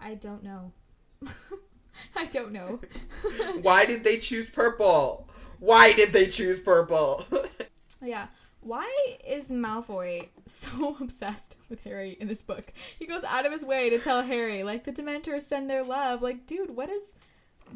[0.00, 0.72] I don't know.
[2.16, 2.80] I don't know.
[3.62, 5.28] Why did they choose purple?
[5.58, 7.24] Why did they choose purple?
[8.04, 8.26] Yeah.
[8.62, 8.90] Why
[9.24, 12.72] is Malfoy so obsessed with Harry in this book?
[12.98, 16.20] He goes out of his way to tell Harry, like, the Dementors send their love.
[16.20, 17.14] Like, dude, what is.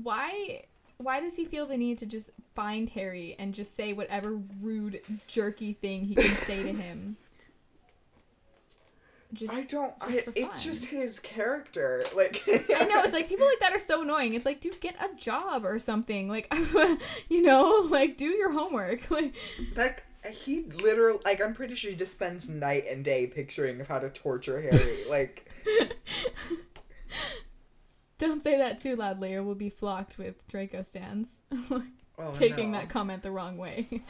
[0.02, 0.64] Why.
[0.98, 5.00] Why does he feel the need to just find Harry and just say whatever rude,
[5.26, 7.16] jerky thing he can say to him?
[9.36, 9.92] Just, I don't.
[10.10, 12.02] just I, it's just his character.
[12.14, 14.34] Like I know it's like people like that are so annoying.
[14.34, 16.28] It's like, dude, get a job or something.
[16.28, 16.52] Like,
[17.28, 19.06] you know, like do your homework.
[19.16, 19.34] Like,
[19.76, 23.88] Like he literally, like I'm pretty sure he just spends night and day picturing of
[23.88, 24.98] how to torture Harry.
[25.08, 25.50] like,
[28.18, 31.40] don't say that too loudly, or we'll be flocked with Draco stans.
[31.70, 31.82] oh,
[32.32, 32.78] taking no.
[32.78, 34.02] that comment the wrong way.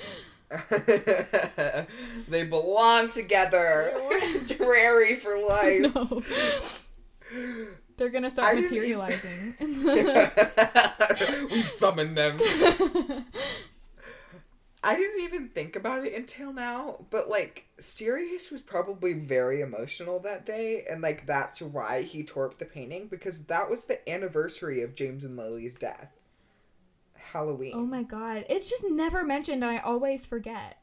[2.28, 3.92] they belong together.
[4.46, 5.80] Drary for life.
[5.94, 6.22] no.
[7.96, 9.54] They're gonna start e- materializing.
[11.50, 12.38] we summoned them.
[14.82, 20.20] I didn't even think about it until now, but like Sirius was probably very emotional
[20.20, 24.09] that day, and like that's why he tore up the painting because that was the
[24.09, 26.15] anniversary of James and Lily's death.
[27.37, 27.72] Halloween.
[27.75, 30.79] oh my god, it's just never mentioned, and I always forget.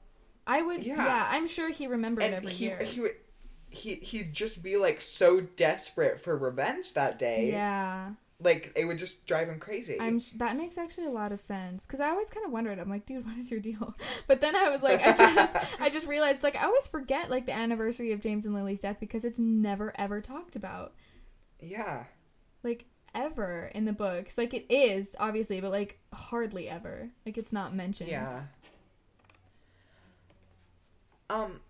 [0.45, 1.27] I would, yeah, Yeah.
[1.31, 2.83] I'm sure he remembered and every he year.
[2.83, 3.15] he would
[3.69, 7.49] he he'd just be like so desperate for revenge that day.
[7.51, 9.97] yeah, Like it would just drive him crazy.
[9.99, 10.19] I'm.
[10.19, 12.77] sh- That makes actually a lot of sense because I always kind of wondered.
[12.77, 13.95] I'm like, dude, what is your deal?
[14.27, 17.45] But then I was like, I just, I just realized like I always forget like
[17.47, 20.93] the anniversary of James and Lily's death because it's never ever talked about.
[21.61, 22.03] yeah.
[22.63, 24.37] like ever in the books.
[24.37, 27.09] Like it is obviously, but like hardly ever.
[27.25, 28.09] Like it's not mentioned.
[28.09, 28.43] Yeah.
[31.29, 31.61] Um,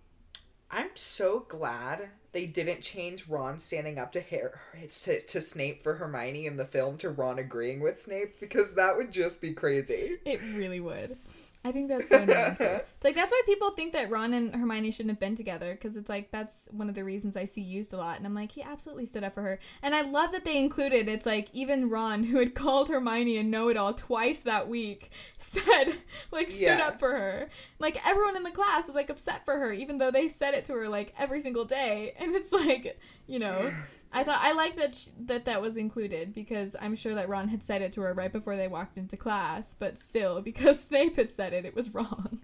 [0.71, 5.95] I'm so glad they didn't change Ron standing up to Her- to, to Snape for
[5.95, 10.17] Hermione in the film to Ron agreeing with Snape because that would just be crazy.
[10.25, 11.17] It really would.
[11.65, 12.31] I think that's so too.
[12.95, 15.95] It's like that's why people think that Ron and Hermione shouldn't have been together because
[15.95, 18.17] it's like that's one of the reasons I see used a lot.
[18.17, 19.59] And I'm like, he absolutely stood up for her.
[19.81, 21.07] And I love that they included.
[21.07, 25.95] It's like even Ron, who had called Hermione a know-it-all twice that week, said
[26.31, 26.87] like stood Yeah.
[26.87, 27.49] up for her.
[27.79, 30.65] Like everyone in the class was like upset for her, even though they said it
[30.65, 32.13] to her like every single day.
[32.19, 33.71] And it's like, you know,
[34.13, 37.47] I thought I like that sh- that that was included because I'm sure that Ron
[37.47, 41.15] had said it to her right before they walked into class, but still because Snape
[41.15, 42.39] had said it, it was wrong.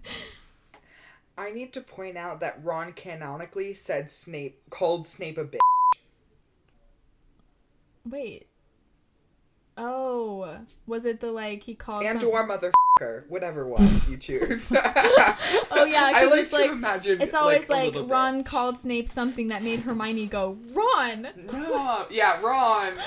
[1.38, 5.58] I need to point out that Ron canonically said Snape called Snape a bitch.
[8.04, 8.46] Wait.
[9.76, 12.46] Oh, was it the like he called And some- or
[13.00, 14.72] motherfucker, whatever one you choose.
[15.72, 17.20] Oh yeah, I like it's to like imagine.
[17.20, 18.46] it's always a like, Ron bitch.
[18.46, 22.98] called Snape something that made Hermione go, "Ron." No, yeah, Ron.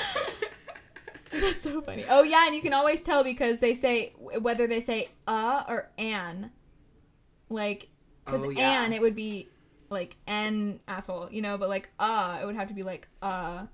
[1.32, 2.06] That's so funny.
[2.10, 5.89] Oh yeah, and you can always tell because they say whether they say uh or
[5.97, 6.51] an.
[7.49, 7.89] Like,
[8.25, 8.84] because Oh, yeah.
[8.84, 9.49] an it would be
[9.89, 13.65] like an asshole, you know, but like uh it would have to be like uh.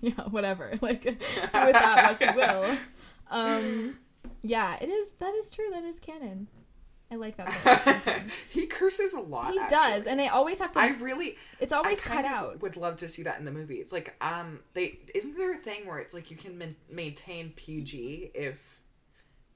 [0.00, 0.72] yeah, whatever.
[0.80, 2.78] Like, do with that what you will.
[3.30, 3.98] Um,
[4.48, 5.12] yeah, it is.
[5.12, 5.70] That is true.
[5.72, 6.48] That is canon.
[7.10, 8.24] I like that.
[8.50, 9.52] he curses a lot.
[9.52, 9.76] he actually.
[9.76, 10.80] does, and they always have to.
[10.80, 12.60] I really, it's always cut out.
[12.62, 13.76] Would love to see that in the movie.
[13.76, 18.32] It's like, um, they isn't there a thing where it's like you can maintain PG
[18.34, 18.80] if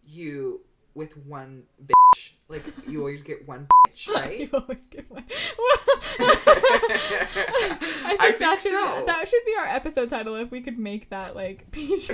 [0.02, 0.60] you
[0.94, 4.50] with one bitch, like you always get one bitch, You right?
[4.52, 5.24] always get one.
[6.22, 9.04] I think, I that think should so.
[9.06, 12.12] that should be our episode title if we could make that like PG.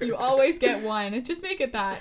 [0.00, 1.22] you always get one.
[1.24, 2.00] Just make it that.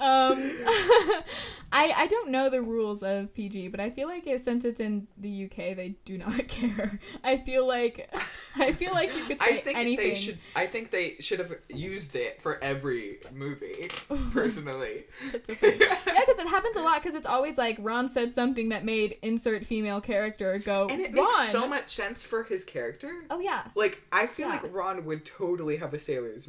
[0.00, 0.38] Um,
[1.72, 4.80] I I don't know the rules of PG, but I feel like it, since it's
[4.80, 6.98] in the UK, they do not care.
[7.22, 8.12] I feel like
[8.56, 10.08] I feel like you could say I think anything.
[10.08, 10.38] they should.
[10.56, 13.88] I think they should have used it for every movie.
[14.32, 15.76] Personally, That's so funny.
[15.78, 17.00] yeah, because it happens a lot.
[17.02, 21.14] Because it's always like Ron said something that made insert female character go and it
[21.14, 21.26] Ron.
[21.38, 23.24] makes so much sense for his character.
[23.30, 23.64] oh yeah.
[23.76, 24.54] Like I feel Yeah.
[24.62, 26.48] like Ron would totally have a sailor's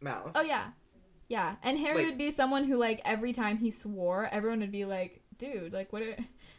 [0.00, 0.30] mouth.
[0.34, 0.66] Oh yeah,
[1.30, 1.54] yeah.
[1.62, 4.84] And Harry Like- would be someone who like every time he swore, everyone would be
[4.84, 6.16] like, "Dude, like what are,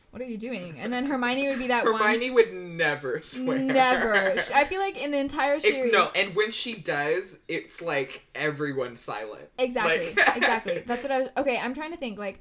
[0.10, 2.02] what are you doing?" And then Hermione would be that one.
[2.02, 3.60] Hermione would never swear.
[3.60, 4.16] Never.
[4.56, 5.92] I feel like in the entire series.
[5.92, 9.50] no, and when she does, it's like everyone's silent.
[9.60, 10.14] Exactly.
[10.16, 10.84] Like- exactly.
[10.88, 11.30] That's what I was.
[11.38, 12.18] Okay, I'm trying to think.
[12.18, 12.40] Like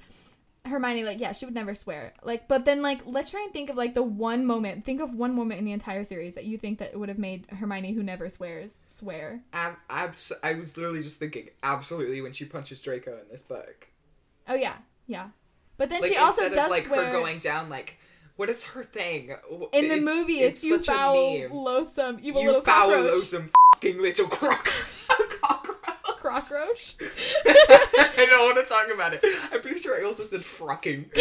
[0.65, 2.13] Hermione, like yeah, she would never swear.
[2.23, 4.85] Like, but then like let's try and think of like the one moment.
[4.85, 7.47] Think of one moment in the entire series that you think that would have made
[7.51, 9.43] Hermione, who never swears, swear.
[9.53, 13.89] Ab- abs- I was literally just thinking, absolutely, when she punches Draco in this book.
[14.49, 14.75] Oh yeah,
[15.07, 15.29] yeah.
[15.77, 17.07] But then Like she also does of like swear.
[17.07, 17.99] her going down, like
[18.37, 19.35] what is her thing
[19.73, 23.05] in the movie, it's, you such a foul, loathsome, evil you little foul, cockroach.
[23.15, 24.71] loathsome, fucking little croc.
[26.51, 26.97] cockroach.
[27.47, 29.25] I don't want to talk about it.
[29.53, 31.07] I'm pretty sure I also said frocking.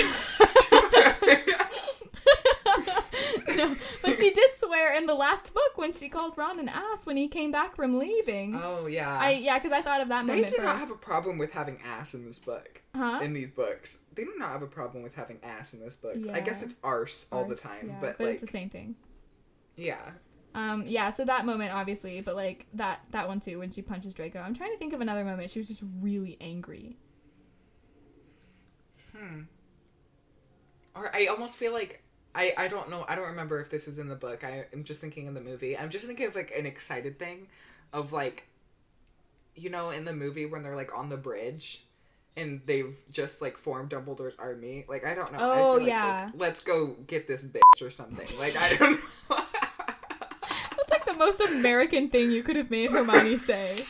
[3.55, 7.05] no, but she did swear in the last book when she called Ron an ass
[7.05, 8.59] when he came back from leaving.
[8.61, 9.17] oh yeah.
[9.17, 10.65] I yeah, because I thought of that they moment do first.
[10.65, 12.81] not have a problem with having ass in this book.
[12.95, 13.19] huh?
[13.21, 16.17] In these books, they do not have a problem with having ass in this book.
[16.31, 18.95] I guess it's arse all the time, yeah, but, but like it's the same thing.
[19.75, 20.11] yeah.
[20.55, 24.13] Um, yeah, so that moment obviously, but like that that one too when she punches
[24.13, 24.39] Draco.
[24.39, 25.49] I'm trying to think of another moment.
[25.51, 26.97] She was just really angry.
[29.15, 29.41] Hmm.
[30.95, 32.03] Or I almost feel like
[32.35, 33.05] I I don't know.
[33.07, 34.43] I don't remember if this is in the book.
[34.43, 35.77] I am just thinking in the movie.
[35.77, 37.47] I'm just thinking of like an excited thing,
[37.93, 38.47] of like,
[39.55, 41.83] you know, in the movie when they're like on the bridge.
[42.37, 44.85] And they've just like formed Dumbledore's army.
[44.87, 45.39] Like I don't know.
[45.39, 46.23] I Oh, feel like, yeah.
[46.25, 48.27] like, let's go get this bitch or something.
[48.39, 49.37] Like I don't know.
[51.19, 53.75] That's like the most American thing you could have made Hermione say.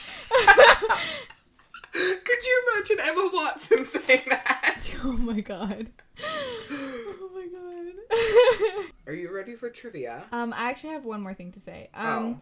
[1.91, 4.95] Could you imagine Emma Watson saying that?
[5.03, 5.89] oh my god.
[6.71, 8.85] Oh my god.
[9.07, 10.23] Are you ready for trivia?
[10.31, 11.89] um, I actually have one more thing to say.
[11.93, 12.41] Um,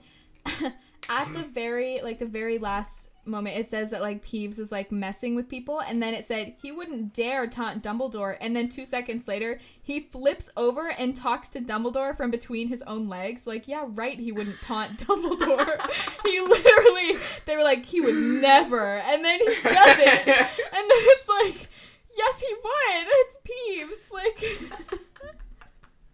[1.10, 4.92] at the very like the very last moment it says that like Peeves was like
[4.92, 8.86] messing with people and then it said he wouldn't dare taunt Dumbledore and then 2
[8.86, 13.46] seconds later he flips over and talks to Dumbledore from between his own legs.
[13.46, 15.80] Like yeah right he wouldn't taunt Dumbledore.
[16.24, 21.04] He literally they were like he would never and then he does it and then
[21.14, 21.70] it's like
[22.18, 23.08] yes he would.
[23.10, 24.12] It's Peeves.
[24.12, 24.44] Like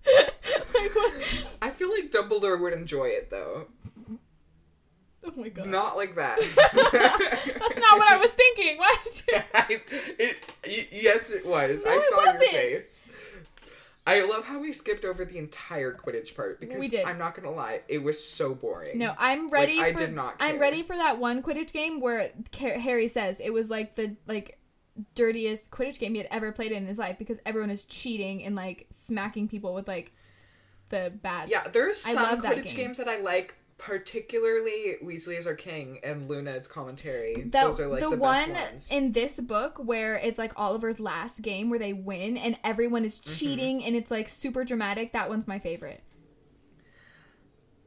[0.73, 0.91] like
[1.61, 3.67] I feel like Dumbledore would enjoy it though.
[5.37, 6.37] oh my god Not like that.
[6.73, 8.77] That's not what I was thinking.
[8.77, 9.39] Why did you?
[9.53, 9.81] I,
[10.19, 11.85] it, y- yes, it was.
[11.85, 13.05] No, I saw your face.
[14.05, 17.05] I love how we skipped over the entire Quidditch part because We did.
[17.05, 18.99] I'm not gonna lie, it was so boring.
[18.99, 19.79] No, I'm ready.
[19.79, 23.51] I for, did not I'm ready for that one Quidditch game where Harry says it
[23.51, 24.59] was like the like
[25.15, 28.55] dirtiest Quidditch game he had ever played in his life because everyone is cheating and
[28.55, 30.11] like smacking people with like
[30.89, 31.49] the bats.
[31.49, 32.75] Yeah, there's I some Quidditch game.
[32.75, 37.43] games that I like, particularly Weasley is our king and Luna's commentary.
[37.43, 38.55] The, Those are like the, the, one
[38.91, 43.19] in this book where it's like Oliver's last game where they win and everyone is
[43.19, 43.35] Mm-hmm.
[43.37, 45.11] cheating and it's like super dramatic.
[45.11, 46.01] That one's my favorite.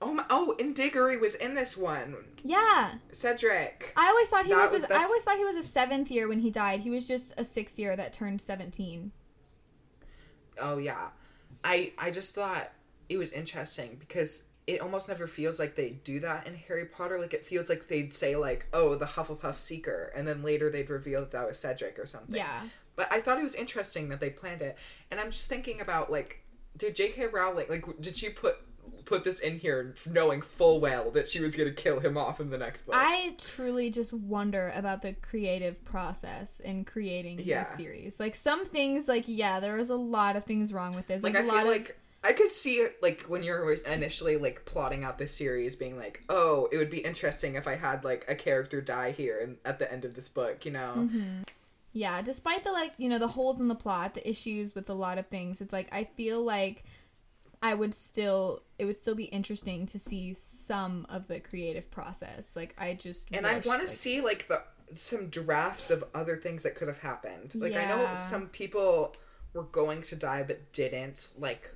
[0.02, 0.24] oh my!
[0.28, 2.14] Oh, and Diggory was in this one.
[2.42, 3.92] Yeah, Cedric.
[3.96, 4.82] I always thought he That was.
[4.82, 6.80] was- A, I always thought he was a seventh year when he died.
[6.80, 9.12] He was just a sixth year that turned seventeen.
[10.61, 11.09] Oh yeah,
[11.64, 12.70] I I just thought
[13.09, 17.19] it was interesting because it almost never feels like they do that in Harry Potter.
[17.21, 20.91] Like it feels like they'd say like, "Oh, the Hufflepuff Seeker," and then later they'd
[20.91, 22.35] reveal that that was Cedric or something.
[22.37, 22.62] Yeah.
[22.97, 24.77] But I thought it was interesting that they planned it,
[25.11, 26.43] and I'm just thinking about like,
[26.77, 27.27] did J.K.
[27.27, 28.57] Rowling like, did she put
[29.05, 32.51] put this in here knowing full well that she was gonna kill him off in
[32.51, 32.95] the next book.
[32.99, 37.62] I truly just wonder about the creative process in creating Yeah.
[37.62, 38.19] this series.
[38.19, 41.23] Like some things, like yeah, there was a lot of things wrong with this.
[41.23, 43.74] like There's I a feel lot of like I could see it like when you're
[43.85, 47.77] initially like plotting out this series, being like, oh, it would be interesting if I
[47.77, 50.95] had like a character die here and at the end of this book, you know.
[50.97, 51.43] Mm-hmm.
[51.93, 52.20] yeah.
[52.22, 55.18] Despite the like you know the holes in the plot, the issues with a lot
[55.18, 56.83] of things, it's like I feel like
[57.62, 62.57] I would still it would still be interesting to see some of the creative process.
[62.57, 64.64] Like I just And I want to like- see like the
[64.97, 67.55] some drafts of other things that could have happened.
[67.55, 69.14] Like I know some people
[69.53, 71.29] were going to die but didn't.
[71.39, 71.72] Like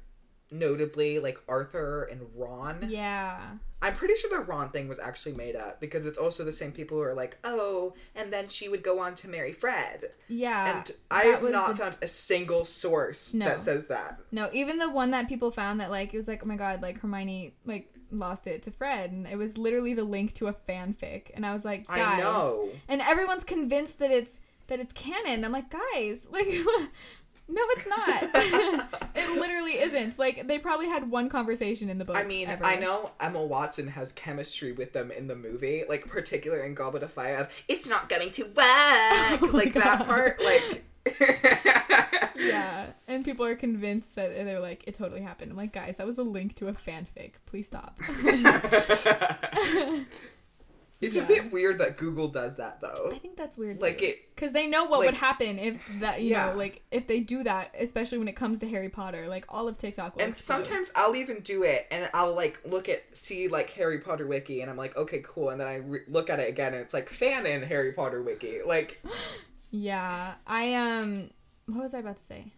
[0.50, 2.86] notably like Arthur and Ron.
[2.88, 3.40] Yeah.
[3.82, 6.70] I'm pretty sure the Ron thing was actually made up because it's also the same
[6.70, 10.10] people who are like, oh, and then she would go on to marry Fred.
[10.28, 10.78] Yeah.
[10.80, 13.46] and I've not the- found a single source No.
[13.46, 14.18] that says that.
[14.32, 16.82] No, even the one that people found that like it was like, oh my god,
[16.82, 20.52] like Hermione like lost it to Fred, and it was literally the link to a
[20.52, 22.68] fanfic, and I was like, guys, I know.
[22.88, 25.44] and everyone's convinced that it's that it's canon.
[25.44, 26.48] I'm like, guys, like,
[27.50, 28.22] no, it's not.
[29.14, 30.18] it literally isn't.
[30.18, 32.16] Like, they probably had one conversation in the book.
[32.16, 32.64] I mean, ever.
[32.64, 37.02] I know Emma Watson has chemistry with them in the movie, like particular in Goblet
[37.02, 37.36] of Fire.
[37.36, 40.40] Of, it's not going to work, Oh like that part.
[40.42, 40.84] Like,
[42.36, 45.50] Yeah, and people are convinced that they're like, it totally happened.
[45.50, 47.32] I'm like, guys, that was a link to a fanfic.
[47.46, 47.98] Please stop.
[51.00, 51.22] It's Yeah.
[51.22, 53.10] a bit weird that Google does that though.
[53.14, 53.80] I think that's weird.
[53.80, 54.06] Like too.
[54.06, 56.50] it, because they know what like- would happen if that you Yeah.
[56.52, 59.68] know like if they do that especially when it comes to harry potter like all
[59.68, 63.48] of tiktok will and sometimes I'll even do it, and I'll like look at see
[63.48, 66.38] like Harry Potter wiki, and I'm like, okay, cool, and then I re- look at
[66.40, 69.00] it again, and it's like fan in Harry Potter wiki, like.
[69.72, 71.30] yeah i um
[71.66, 72.52] what was i about to say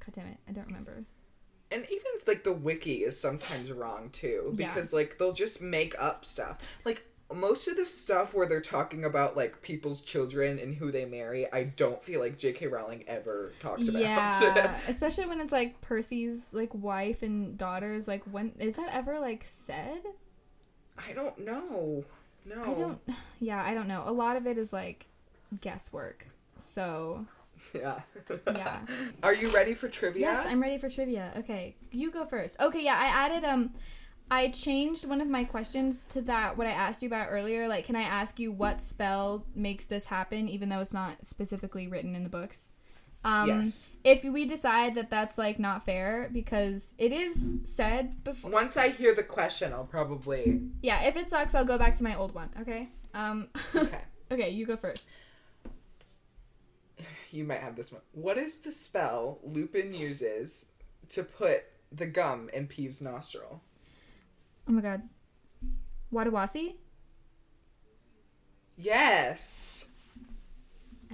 [0.00, 1.04] god damn it i don't remember
[1.70, 4.68] And even like the wiki is sometimes wrong too, Yeah.
[4.68, 6.58] because like they'll just make up stuff.
[6.84, 11.04] Like most of the stuff where they're talking about like people's children and who they
[11.04, 12.68] marry, I don't feel like J.K.
[12.68, 14.00] Rowling ever talked about.
[14.00, 19.18] yeah especially when it's like percy's like wife and daughters like when is that ever
[19.18, 20.02] like said
[20.96, 22.04] I don't know.
[22.44, 23.00] No, i don't
[23.40, 25.06] yeah i don't know a lot of it is like
[25.60, 26.26] guesswork
[26.58, 27.26] so
[27.74, 28.00] Yeah.
[28.46, 28.78] Yeah.
[29.22, 30.20] Are you ready for trivia?
[30.22, 31.32] Yes, I'm ready for trivia.
[31.38, 32.56] Okay, you go first.
[32.60, 33.72] Okay, yeah, I added um
[34.30, 37.68] I changed one of my questions to that what I asked you about earlier.
[37.68, 41.86] Like, can I ask you what spell makes this happen even though it's not specifically
[41.86, 42.70] written in the books?
[43.24, 43.88] Um yes.
[44.04, 48.88] if we decide that that's like not fair because it is said before Once I
[48.88, 50.60] hear the question, I'll probably.
[50.82, 52.88] Yeah, if it sucks, I'll go back to my old one, okay?
[53.14, 54.00] Um Okay.
[54.30, 55.12] Okay, you go first.
[57.30, 58.02] You might have this one.
[58.12, 60.72] What is the spell Lupin uses
[61.10, 63.62] to put the gum in Peeves' nostril?
[64.68, 65.02] Oh my god.
[66.12, 66.74] Waddiwasi?
[68.76, 69.90] Yes.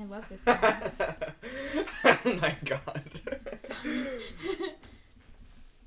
[0.00, 3.02] I love this oh my god.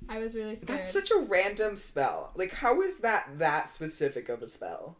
[0.07, 0.79] I was really scared.
[0.79, 2.31] That's such a random spell.
[2.35, 4.97] Like, how is that that specific of a spell?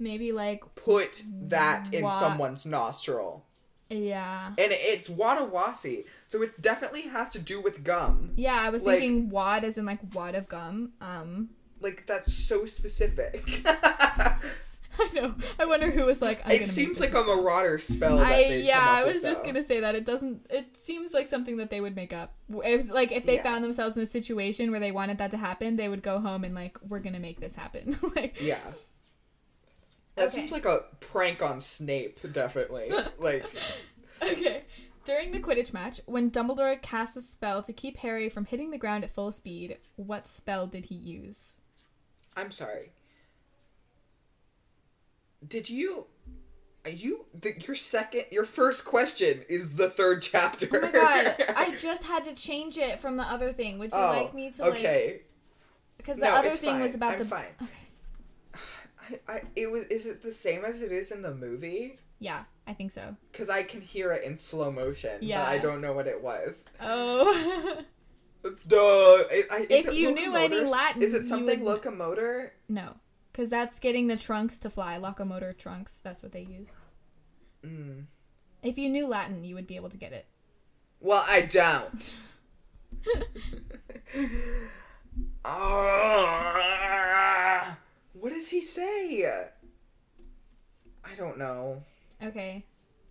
[0.00, 3.44] Maybe like Put that in someone's nostril.
[3.88, 4.48] yeah.
[4.58, 8.32] And it's Waddiwasi, so it definitely has to do with gum.
[8.36, 10.92] Yeah, I was Like- thinking wad as in like wad of gum.
[11.00, 11.50] Um
[11.80, 13.62] Like, that's so specific.
[14.98, 15.34] I know.
[15.58, 18.18] I wonder who was like I'm it seems like a marauder spell.
[18.18, 19.50] I yeah, I was just though.
[19.52, 20.46] gonna say that it doesn't.
[20.48, 22.34] It seems like something that they would make up.
[22.48, 23.42] If like if they Yeah.
[23.42, 26.44] found themselves in a situation where they wanted that to happen, they would go home
[26.44, 27.94] and like we're gonna make this happen.
[28.16, 28.58] like Yeah.
[30.14, 30.34] That Okay.
[30.36, 32.90] seems like a prank on Snape, definitely.
[33.18, 33.44] like,
[34.22, 34.64] okay.
[35.04, 38.78] During the Quidditch match, when Dumbledore cast a spell to keep Harry from hitting the
[38.78, 41.58] ground at full speed, what spell did he use?
[42.36, 42.90] I'm sorry.
[45.46, 46.06] Did you?
[46.84, 50.68] Are you the, your second, your first question is the third chapter.
[50.72, 51.36] Oh my god!
[51.56, 53.78] I just had to change it from the other thing.
[53.78, 54.72] Would you oh, like me to like?
[54.74, 55.20] okay.
[55.96, 56.96] Because the No, other thing was fine.
[56.96, 57.24] about I'm the.
[57.24, 57.46] fine.
[59.28, 59.86] I, I, it was.
[59.86, 61.98] Is it the same as it is in the movie?
[62.18, 63.16] Yeah, I think so.
[63.32, 65.42] Because I can hear it in slow motion, Yeah.
[65.42, 66.70] but I don't know what it was.
[66.80, 67.82] Oh.
[68.68, 70.60] If you knew any?
[70.64, 72.52] Latin, is it something would- locomotor?
[72.68, 72.96] no.
[73.32, 74.96] Because that's getting the trunks to fly.
[74.96, 76.00] Locomotor trunks.
[76.00, 76.74] That's what they use.
[77.62, 78.06] Mm.
[78.62, 80.24] If you knew Latin, you would be able to get it.
[81.00, 82.16] Well, I don't.
[86.08, 87.76] Ah,
[88.14, 89.24] what does he say?
[91.04, 91.84] I don't know.
[92.22, 92.64] Okay.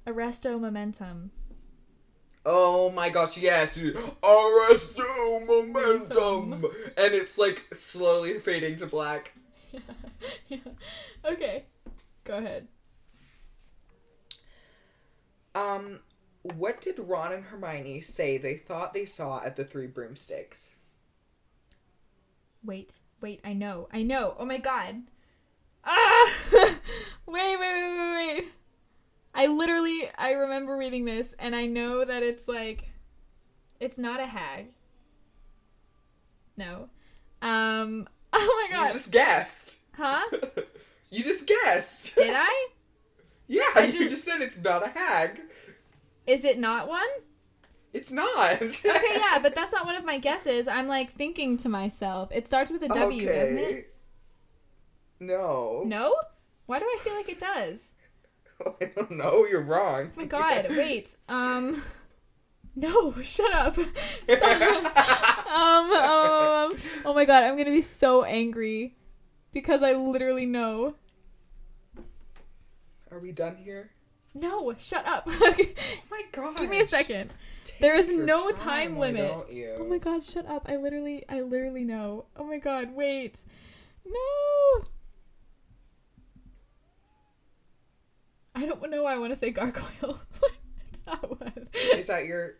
[0.06, 1.32] Arresto momentum.
[2.46, 3.78] Oh my gosh, yes.
[3.78, 5.46] Momentum.
[5.48, 6.66] Momentum.
[6.96, 9.34] And it's like slowly fading to black.
[10.48, 10.58] yeah.
[11.26, 11.64] Okay.
[12.24, 12.68] Go ahead.
[15.56, 16.00] Um,
[16.42, 20.76] what did Ron and Hermione say they thought they saw at the Three Broomsticks?
[22.64, 24.36] Wait, wait, I know, I know.
[24.38, 25.04] Oh my god.
[25.84, 26.34] Ah!
[27.26, 28.46] wait, wait, wait, wait, wait.
[29.36, 32.86] I literally, I remember reading this, and I know that it's like,
[33.80, 34.68] it's not a hag.
[36.58, 36.90] No.
[37.42, 38.08] Um.
[38.38, 38.88] Oh my gosh.
[38.90, 39.78] You just guessed.
[39.94, 40.22] Huh?
[41.10, 42.16] you just guessed.
[42.18, 42.68] Did I?
[43.48, 45.40] yeah, I you did- just said it's not a hag.
[46.28, 47.08] Is it not one?
[47.94, 48.62] It's not.
[48.62, 50.68] Okay, yeah, but that's not one of my guesses.
[50.68, 52.30] I'm like thinking to myself.
[52.34, 53.94] It starts with a W, doesn't it?
[55.22, 55.84] No.
[55.86, 56.14] No?
[56.66, 57.94] Why do I feel like it does?
[58.66, 59.46] I don't know.
[59.46, 60.12] You're wrong.
[60.16, 61.16] Oh my god, wait.
[61.28, 61.82] Um
[62.78, 63.78] No, shut up.
[63.78, 63.86] Um,
[65.94, 68.98] um, oh my god, I'm gonna be so angry
[69.54, 70.96] because I literally know.
[73.10, 73.92] Are we done here?
[74.34, 75.24] No, shut up.
[75.28, 75.56] Oh
[76.12, 76.58] my god.
[76.58, 77.32] Give me a second.
[77.80, 79.32] There is no time limit.
[79.32, 79.76] Don't you?
[79.80, 80.68] Oh my god, shut up.
[80.68, 82.26] I literally, I literally know.
[82.36, 83.42] Oh my god, wait.
[84.06, 84.84] No.
[88.56, 90.20] I don't know why I want to say gargoyle.
[90.92, 91.68] it's not one.
[91.94, 92.56] Is that your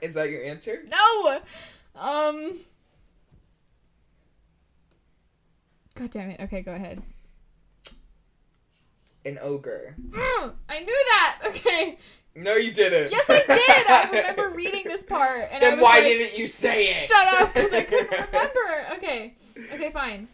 [0.00, 0.82] is that your answer?
[0.88, 1.40] No.
[1.96, 2.54] Um.
[5.94, 6.40] God damn it.
[6.40, 7.02] Okay, go ahead.
[9.24, 9.94] An ogre.
[10.10, 11.38] Mm, I knew that.
[11.46, 11.98] Okay.
[12.36, 13.12] No, you didn't.
[13.12, 13.86] Yes, I did.
[13.88, 16.94] I remember reading this part, and I Then was why like, didn't you say it?
[16.94, 18.86] Shut up, because I couldn't remember.
[18.96, 19.34] Okay.
[19.72, 20.26] Okay, fine.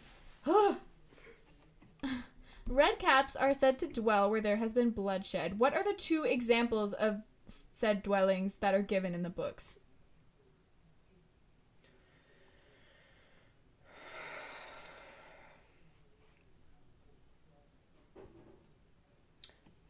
[2.71, 5.59] Red caps are said to dwell where there has been bloodshed.
[5.59, 9.77] What are the two examples of said dwellings that are given in the books?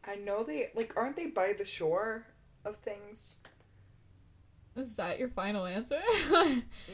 [0.04, 2.26] I know they like aren't they by the shore
[2.64, 3.38] of things?
[4.74, 6.00] Is that your final answer?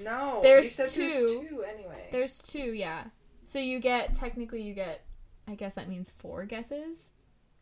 [0.05, 0.41] No.
[0.43, 0.83] There's two.
[0.83, 2.09] There's two anyway.
[2.13, 3.05] There's two, yeah.
[3.45, 5.08] So you get technically you get
[5.49, 7.11] I guess that means four guesses.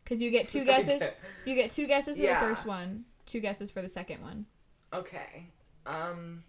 [0.05, 1.01] Cuz you get two guesses.
[1.45, 2.39] You get two guesses for Yeah.
[2.39, 4.45] the first one, two guesses for the second one.
[4.93, 5.47] Okay.
[5.85, 6.43] Um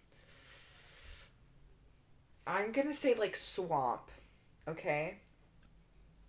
[2.47, 4.11] I'm gonna say like swamp.
[4.67, 5.19] Okay.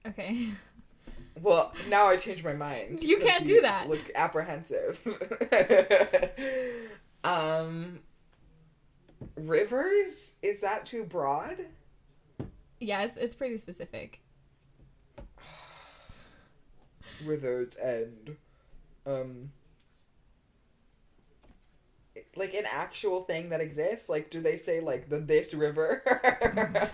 [0.05, 0.47] Okay.
[1.41, 3.01] Well, now I changed my mind.
[3.01, 3.87] You can't do that.
[3.87, 4.99] Look apprehensive.
[7.23, 7.99] um
[9.37, 10.35] Rivers?
[10.41, 11.57] Is that too broad?
[12.81, 14.19] Yeah, it's it's pretty specific.
[17.25, 18.35] Wither's End.
[19.05, 19.51] Um
[22.35, 24.09] like an actual thing that exists?
[24.09, 26.03] Like do they say like the this river?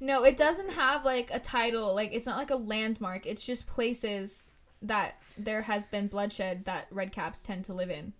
[0.00, 1.92] No, it doesn't have like a title.
[1.94, 3.26] Like it's not like a landmark.
[3.26, 4.44] It's just places
[4.82, 8.12] that there has been bloodshed that red caps tend to live in.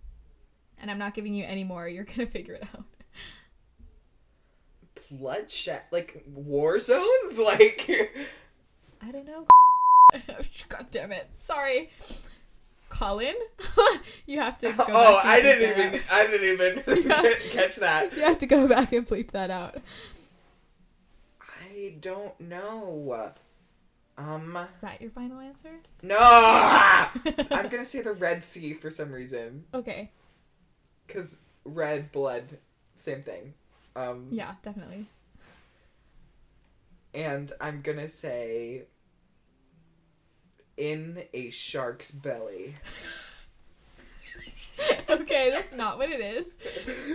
[0.79, 1.89] And I'm not giving you any more.
[1.89, 2.85] You're gonna figure it out.
[5.11, 7.39] Bloodshed like war zones?
[7.39, 7.89] Like
[9.01, 9.47] I don't know.
[10.69, 11.29] God damn it.
[11.39, 11.91] Sorry.
[12.89, 13.35] Colin,
[14.27, 14.85] you have to go.
[14.89, 16.07] Oh, I didn't even out.
[16.11, 18.17] I didn't even catch that.
[18.17, 19.77] You have to go back and bleep that out.
[21.43, 23.33] I don't know.
[24.17, 25.71] Um Is that your final answer?
[26.03, 26.17] no.
[26.19, 30.11] I'm going to say the Red Sea for some reason Okay.
[31.09, 32.45] cuz red blood
[32.97, 33.53] same thing.
[33.95, 35.07] Um Yeah, definitely.
[37.15, 38.85] and I'm going to say
[40.79, 42.77] in a shark's belly.
[45.11, 46.57] okay, that's not what it is.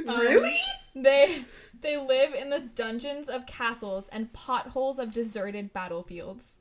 [0.07, 0.57] Um, really?
[0.95, 1.45] They
[1.81, 6.59] they live in the dungeons of castles and potholes of deserted battlefields.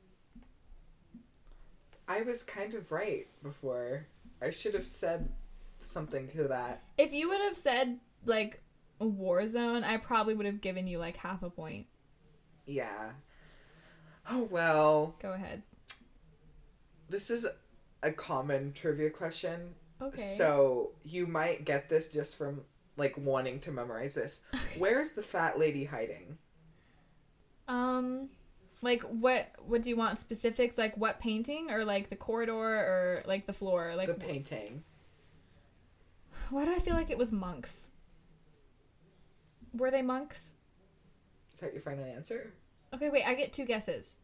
[2.07, 4.05] I was kind of right before.
[4.41, 5.29] I should have said
[5.81, 6.83] something to that.
[6.97, 8.61] If you would have said like
[9.01, 11.87] a war zone, I probably would have given you like half a point.
[12.65, 13.11] Yeah.
[14.29, 15.15] Oh well.
[15.21, 15.63] Go ahead.
[17.09, 17.47] This is
[18.01, 19.75] a common trivia question.
[20.01, 20.35] Okay.
[20.37, 22.61] So you might get this just from
[22.97, 24.45] like wanting to memorize this.
[24.77, 26.37] Where's the fat lady hiding?
[27.67, 28.29] um
[28.81, 33.23] like what what do you want specifics like what painting or like the corridor or
[33.25, 34.83] like the floor like the painting.
[36.49, 37.91] why do I feel like it was monks?
[39.73, 40.53] Were they monks?
[41.53, 42.53] Is that your final answer?
[42.93, 44.17] Okay, wait, I get two guesses.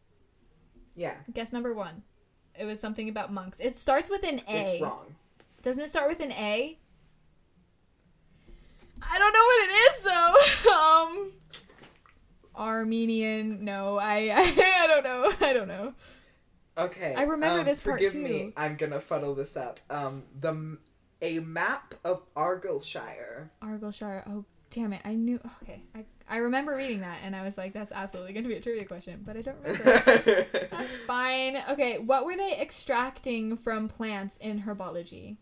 [0.94, 1.14] Yeah.
[1.32, 2.02] Guess number 1.
[2.58, 3.60] It was something about monks.
[3.60, 4.62] It starts with an A.
[4.62, 5.14] It's wrong.
[5.62, 6.78] Doesn't it start with an A?
[9.02, 10.72] I don't know what it is though.
[10.72, 11.32] um,
[12.54, 13.64] Armenian.
[13.64, 15.32] No, I, I I don't know.
[15.46, 15.94] I don't know.
[16.76, 17.14] Okay.
[17.14, 18.22] I remember um, this part forgive too.
[18.22, 18.52] me.
[18.56, 19.80] I'm gonna fuddle this up.
[19.90, 20.78] Um, the m-
[21.22, 23.48] a map of Argyllshire.
[23.62, 24.22] Argyllshire.
[24.28, 25.02] Oh damn it!
[25.04, 25.40] I knew.
[25.62, 28.54] Okay, I I remember reading that, and I was like, that's absolutely going to be
[28.54, 29.84] a trivia question, but I don't remember.
[30.70, 31.60] That's fine.
[31.70, 35.38] Okay, what were they extracting from plants in herbology?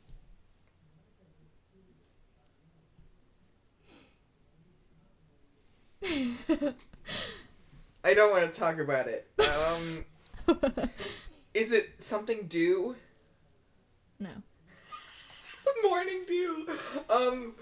[6.03, 9.29] I don't want to talk about it.
[9.39, 10.07] Um,
[11.53, 12.97] is it something dew?
[14.19, 14.31] no.
[15.89, 16.67] Morning dew.
[17.11, 17.53] Um,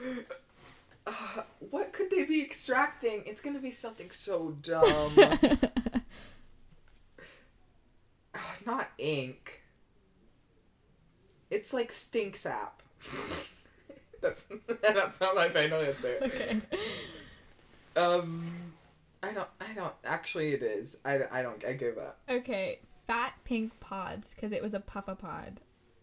[1.07, 3.23] uh, what could they be extracting?
[3.27, 4.85] It's gonna be something so dumb.
[8.35, 9.63] Ah, Not ink.
[11.51, 12.83] It's like stink sap.
[14.21, 14.51] that's
[14.83, 16.19] that's not my final answer.
[16.23, 16.61] okay.
[17.95, 18.51] Um,
[19.23, 19.49] I don't.
[19.61, 19.95] I don't.
[20.05, 20.99] Actually, it is.
[21.05, 21.65] I, I don't.
[21.65, 22.19] I give up.
[22.29, 25.57] Okay, fat pink pods because it was a puffapod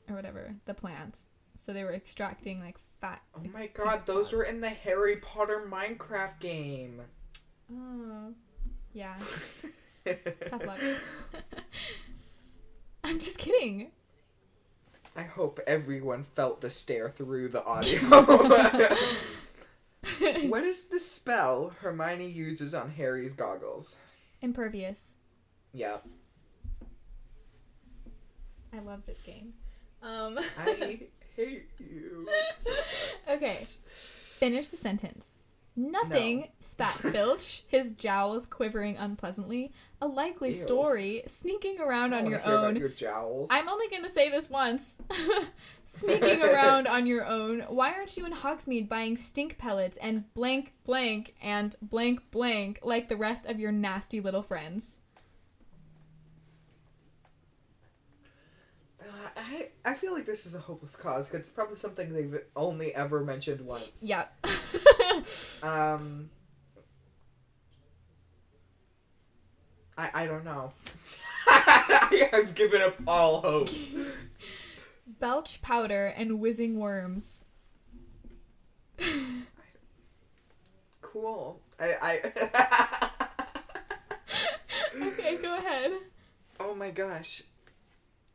[0.10, 1.24] or whatever the plant.
[1.56, 3.22] So they were extracting like fat.
[3.36, 7.01] Oh my god, those were in the Harry Potter Minecraft game.
[7.72, 8.34] Oh,
[8.93, 9.16] yeah.
[10.45, 10.80] Tough luck.
[13.04, 13.91] I'm just kidding.
[15.16, 17.99] I hope everyone felt the stare through the audio.
[20.49, 23.95] what is the spell Hermione uses on Harry's goggles?
[24.41, 25.14] Impervius.
[25.72, 25.97] Yeah,
[28.76, 29.54] I love this game.
[30.01, 30.99] Um, I
[31.36, 32.28] hate you.
[32.56, 32.72] so
[33.30, 33.60] okay,
[33.96, 35.38] finish the sentence.
[35.76, 36.48] Nothing, No.
[36.60, 39.72] spat Filch, his jowls quivering unpleasantly.
[40.04, 40.54] A likely Ew.
[40.54, 42.76] story, sneaking around on your own.
[42.76, 43.48] Your jowls.
[43.50, 44.98] I'm only gonna say this once.
[45.86, 47.62] Sneaking around on your own.
[47.62, 53.08] Why aren't you in Hogsmeade buying stink pellets and blank blank and blank blank like
[53.10, 55.00] the rest of your nasty little friends?
[59.02, 62.41] Uh, I I feel like this is a hopeless cause because it's probably something they've
[62.56, 64.04] only ever mentioned once.
[64.04, 64.26] Yeah.
[65.64, 66.30] Um.
[69.98, 70.74] I I don't know.
[71.48, 73.70] I've given up all hope.
[75.20, 77.46] Belch powder and whizzing worms.
[81.02, 81.62] Cool.
[81.80, 83.10] I I.
[85.02, 85.91] Okay, go ahead.
[86.60, 87.44] Oh my gosh.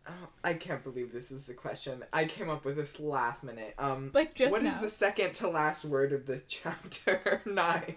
[0.08, 2.02] Oh, I can't believe this is a question.
[2.12, 3.74] I came up with this last minute.
[3.78, 4.70] Um, Like just what now.
[4.70, 7.94] is the second to last word of the chapter nine?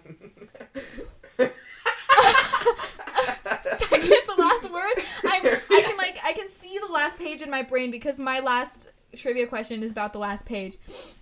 [3.64, 5.04] Second to last word.
[5.24, 8.40] I'm, I can like I can see the last page in my brain because my
[8.40, 10.76] last trivia question is about the last page.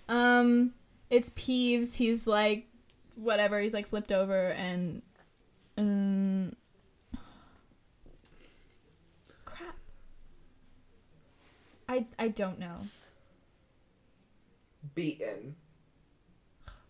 [0.09, 0.73] Um,
[1.09, 1.95] it's Peeves.
[1.95, 2.67] He's like,
[3.15, 3.59] whatever.
[3.59, 5.01] He's like flipped over and,
[11.91, 12.77] I I don't know.
[14.95, 15.55] Beaten.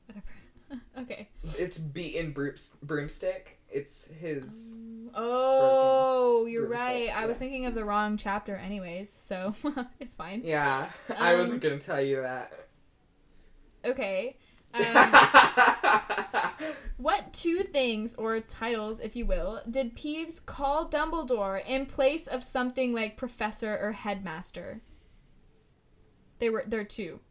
[0.05, 0.81] Whatever.
[0.99, 1.27] okay.
[1.57, 3.57] It's beaten brooms- broomstick.
[3.69, 4.77] It's his.
[5.15, 7.09] Oh, you're right.
[7.09, 9.13] I was thinking of the wrong chapter, anyways.
[9.17, 9.53] So
[9.99, 10.41] it's fine.
[10.43, 10.87] Yeah,
[11.17, 12.53] I Um, wasn't gonna tell you that.
[13.83, 14.37] Okay.
[14.73, 15.13] Um,
[16.97, 22.41] what two things, or titles, if you will, did Peeves call Dumbledore in place of
[22.41, 24.79] something like professor or headmaster?
[26.41, 27.21] They were they're two.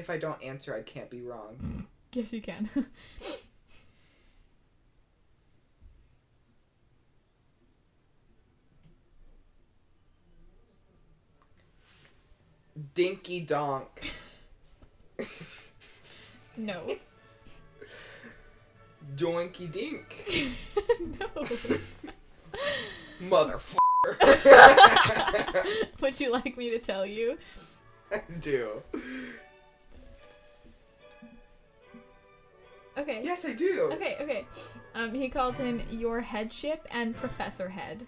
[0.00, 1.86] if I don't answer, I can't be wrong.
[2.12, 2.68] Yes, you can.
[12.94, 14.12] Dinky donk.
[16.56, 16.96] no.
[19.16, 20.24] Doinky dink.
[21.20, 21.26] no.
[23.22, 23.76] Motherfucker.
[26.00, 27.36] Would you like me to tell you?
[28.12, 28.82] I do.
[32.98, 33.22] Okay.
[33.22, 33.90] Yes, I do.
[33.92, 34.46] Okay, okay.
[34.94, 38.06] Um, he called him your headship and Professor Head.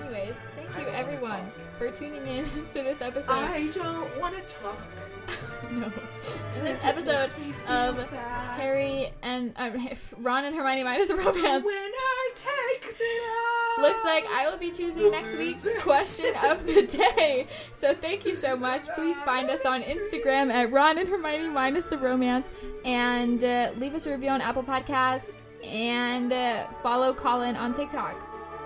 [0.00, 1.52] Anyways, thank you I don't wanna everyone.
[1.78, 3.32] For tuning in to this episode.
[3.32, 4.78] I don't want to talk.
[5.70, 5.86] no.
[6.56, 8.60] In this episode makes me feel of sad.
[8.60, 11.64] Harry and um, Ron and Hermione minus a romance.
[11.64, 13.82] When I takes it off.
[13.82, 17.46] Looks like I will be choosing next week's question of the day.
[17.72, 18.86] So thank you so much.
[18.94, 22.50] Please find us on Instagram at Ron and Hermione minus the romance
[22.84, 28.16] and uh, leave us a review on Apple Podcasts and uh, follow Colin on TikTok.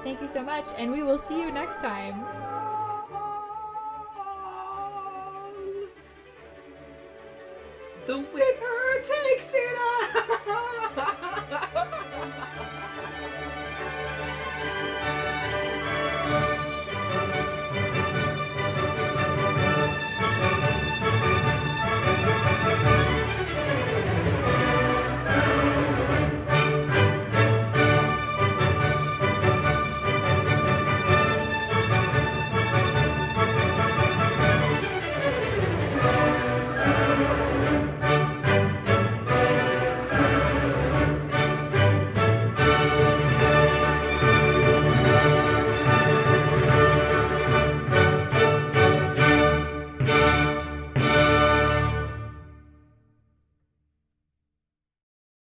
[0.04, 2.24] Thank you so much, and we will see you next time.